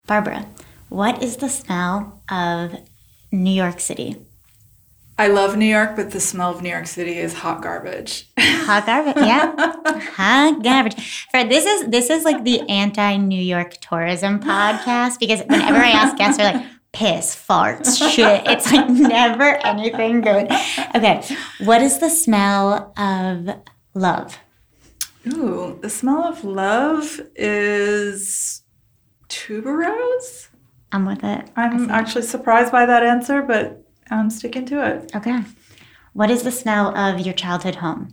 [0.05, 0.45] Barbara,
[0.89, 2.75] what is the smell of
[3.31, 4.17] New York City?
[5.17, 8.29] I love New York, but the smell of New York City is hot garbage.
[8.39, 9.53] Hot garbage, yeah.
[10.15, 11.27] Hot garbage.
[11.29, 15.89] Fred, this is this is like the anti New York tourism podcast because whenever I
[15.89, 16.65] ask guests, they're like
[16.99, 18.43] piss, farts, shit.
[18.45, 20.51] It's like never anything good.
[20.93, 21.23] Okay,
[21.59, 23.49] what is the smell of
[23.93, 24.37] love?
[25.27, 28.63] Ooh, the smell of love is
[29.29, 30.49] tuberose.
[30.91, 31.49] I'm with it.
[31.55, 33.81] I'm actually surprised by that answer, but
[34.11, 35.15] I'm sticking to it.
[35.15, 35.39] Okay.
[36.11, 38.09] What is the smell of your childhood home?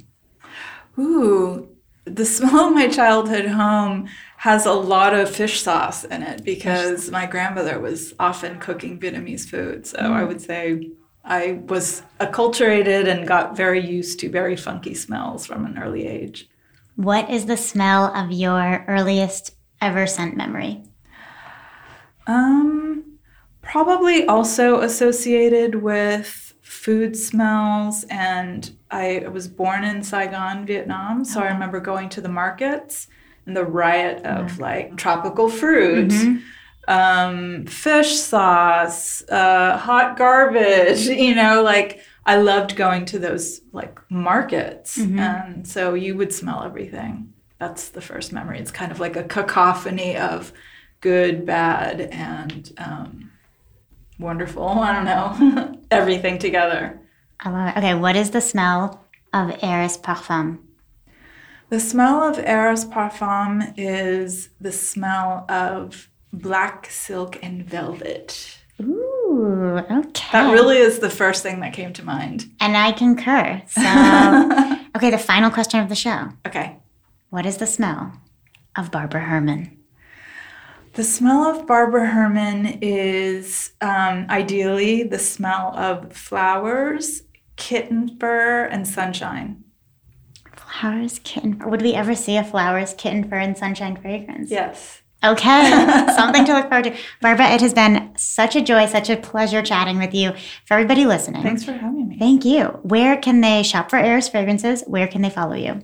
[0.97, 1.69] Ooh,
[2.05, 4.09] the smell of my childhood home
[4.47, 9.45] has a lot of fish sauce in it because my grandmother was often cooking Vietnamese
[9.45, 9.85] food.
[9.85, 10.93] So I would say
[11.25, 16.49] I was acculturated and got very used to very funky smells from an early age.
[16.95, 20.85] What is the smell of your earliest ever scent memory?
[22.29, 23.19] Um,
[23.63, 28.05] probably also associated with food smells.
[28.11, 31.25] And I was born in Saigon, Vietnam.
[31.25, 33.09] So I remember going to the markets
[33.47, 36.13] and the riot of like tropical fruit.
[36.89, 43.99] Um, fish sauce, uh, hot garbage, you know, like I loved going to those like
[44.09, 44.97] markets.
[44.97, 47.33] And so you would smell everything.
[47.59, 48.61] That's the first memory.
[48.61, 50.53] It's kind of like a cacophony of
[51.01, 53.31] good, bad, and um,
[54.19, 54.69] wonderful.
[54.69, 55.81] I don't know.
[55.91, 57.01] everything together.
[57.41, 57.79] I love it.
[57.79, 60.59] Okay, what is the smell of Eris Parfum?
[61.69, 68.59] The smell of Eris Parfum is the smell of black silk and velvet.
[68.81, 70.29] Ooh, okay.
[70.31, 72.47] That really is the first thing that came to mind.
[72.61, 73.63] And I concur.
[73.67, 73.81] So,
[74.97, 76.29] okay, the final question of the show.
[76.47, 76.77] Okay.
[77.31, 78.13] What is the smell
[78.77, 79.77] of Barbara Herman?
[80.93, 87.23] The smell of Barbara Herman is um, ideally the smell of flowers,
[87.57, 89.65] kitten fur, and sunshine.
[90.81, 91.59] Flowers, kitten.
[91.65, 94.51] Would we ever see a flowers, kitten fur, and sunshine fragrance?
[94.51, 95.03] Yes.
[95.25, 95.71] Okay,
[96.17, 96.97] something to look forward to.
[97.23, 100.33] Barbara, it has been such a joy, such a pleasure chatting with you.
[100.67, 102.19] For everybody listening, Thanks for having me.
[102.19, 102.65] thank you.
[102.83, 104.85] Where can they shop for Eris fragrances?
[104.87, 105.81] Where can they follow you?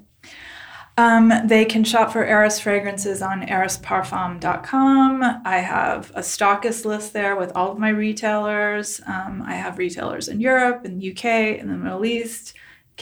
[0.98, 5.22] Um, they can shop for Eris fragrances on erisparfum.com.
[5.44, 9.00] I have a stockist list there with all of my retailers.
[9.06, 12.52] Um, I have retailers in Europe, in the UK, in the Middle East,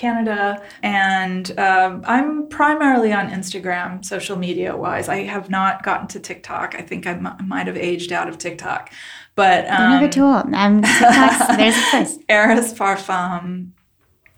[0.01, 5.09] Canada, and um, I'm primarily on Instagram, social media wise.
[5.09, 6.75] I have not gotten to TikTok.
[6.75, 8.91] I think I m- might have aged out of TikTok,
[9.35, 10.55] but You're never um, too old.
[10.55, 12.19] I'm TikTok's, there's a place.
[12.31, 13.73] Eris Parfum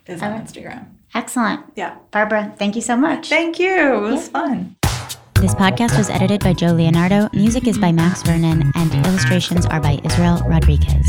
[0.07, 0.43] is on Okay.
[0.43, 0.87] Instagram.
[1.15, 1.61] Excellent.
[1.77, 1.97] Yeah.
[2.11, 3.29] Barbara, thank you so much.
[3.29, 3.97] Thank you.
[3.97, 4.77] It was fun.
[5.35, 7.29] This podcast was edited by Joe Leonardo.
[7.33, 11.07] Music is by Max Vernon, and illustrations are by Israel Rodriguez.